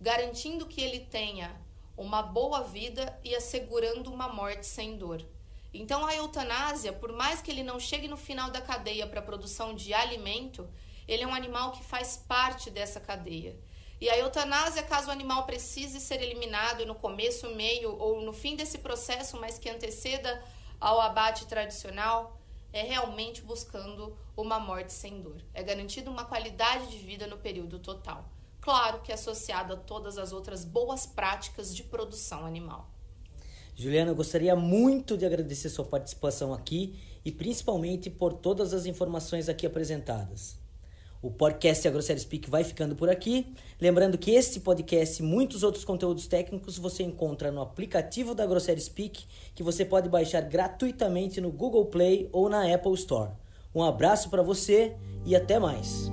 garantindo 0.00 0.66
que 0.66 0.80
ele 0.80 1.00
tenha 1.00 1.54
uma 1.96 2.22
boa 2.22 2.62
vida 2.62 3.18
e 3.22 3.34
assegurando 3.34 4.12
uma 4.12 4.28
morte 4.28 4.66
sem 4.66 4.96
dor. 4.96 5.24
Então 5.74 6.06
a 6.06 6.14
eutanásia, 6.14 6.92
por 6.92 7.12
mais 7.12 7.42
que 7.42 7.50
ele 7.50 7.64
não 7.64 7.80
chegue 7.80 8.06
no 8.06 8.16
final 8.16 8.48
da 8.48 8.60
cadeia 8.60 9.08
para 9.08 9.18
a 9.18 9.24
produção 9.24 9.74
de 9.74 9.92
alimento, 9.92 10.70
ele 11.08 11.24
é 11.24 11.26
um 11.26 11.34
animal 11.34 11.72
que 11.72 11.82
faz 11.82 12.16
parte 12.16 12.70
dessa 12.70 13.00
cadeia. 13.00 13.58
E 14.00 14.08
a 14.08 14.16
eutanásia, 14.16 14.84
caso 14.84 15.08
o 15.08 15.10
animal 15.10 15.44
precise 15.44 16.00
ser 16.00 16.22
eliminado 16.22 16.86
no 16.86 16.94
começo, 16.94 17.50
meio 17.56 17.96
ou 17.98 18.20
no 18.20 18.32
fim 18.32 18.54
desse 18.54 18.78
processo, 18.78 19.36
mas 19.40 19.58
que 19.58 19.68
anteceda 19.68 20.42
ao 20.80 21.00
abate 21.00 21.46
tradicional, 21.46 22.38
é 22.72 22.82
realmente 22.82 23.42
buscando 23.42 24.16
uma 24.36 24.60
morte 24.60 24.92
sem 24.92 25.20
dor. 25.20 25.42
É 25.52 25.62
garantido 25.62 26.10
uma 26.10 26.24
qualidade 26.24 26.88
de 26.88 26.98
vida 26.98 27.26
no 27.26 27.38
período 27.38 27.78
total. 27.80 28.28
Claro 28.60 29.00
que 29.00 29.12
associada 29.12 29.74
a 29.74 29.76
todas 29.76 30.18
as 30.18 30.32
outras 30.32 30.64
boas 30.64 31.04
práticas 31.04 31.74
de 31.74 31.82
produção 31.82 32.46
animal. 32.46 32.93
Juliana, 33.76 34.10
eu 34.10 34.14
gostaria 34.14 34.54
muito 34.54 35.16
de 35.16 35.26
agradecer 35.26 35.68
sua 35.68 35.84
participação 35.84 36.52
aqui 36.52 36.94
e 37.24 37.32
principalmente 37.32 38.08
por 38.08 38.32
todas 38.34 38.72
as 38.72 38.86
informações 38.86 39.48
aqui 39.48 39.66
apresentadas. 39.66 40.56
O 41.20 41.30
podcast 41.30 41.88
AgroSérie 41.88 42.20
Speak 42.20 42.50
vai 42.50 42.62
ficando 42.62 42.94
por 42.94 43.08
aqui. 43.08 43.46
Lembrando 43.80 44.18
que 44.18 44.32
este 44.32 44.60
podcast 44.60 45.22
e 45.22 45.24
muitos 45.24 45.62
outros 45.62 45.82
conteúdos 45.82 46.26
técnicos 46.26 46.76
você 46.76 47.02
encontra 47.02 47.50
no 47.50 47.62
aplicativo 47.62 48.34
da 48.34 48.44
AgroSérie 48.44 48.82
Speak, 48.82 49.24
que 49.54 49.62
você 49.62 49.86
pode 49.86 50.08
baixar 50.08 50.42
gratuitamente 50.42 51.40
no 51.40 51.50
Google 51.50 51.86
Play 51.86 52.28
ou 52.30 52.50
na 52.50 52.72
Apple 52.72 52.92
Store. 52.92 53.30
Um 53.74 53.82
abraço 53.82 54.28
para 54.28 54.42
você 54.42 54.94
e 55.24 55.34
até 55.34 55.58
mais. 55.58 56.10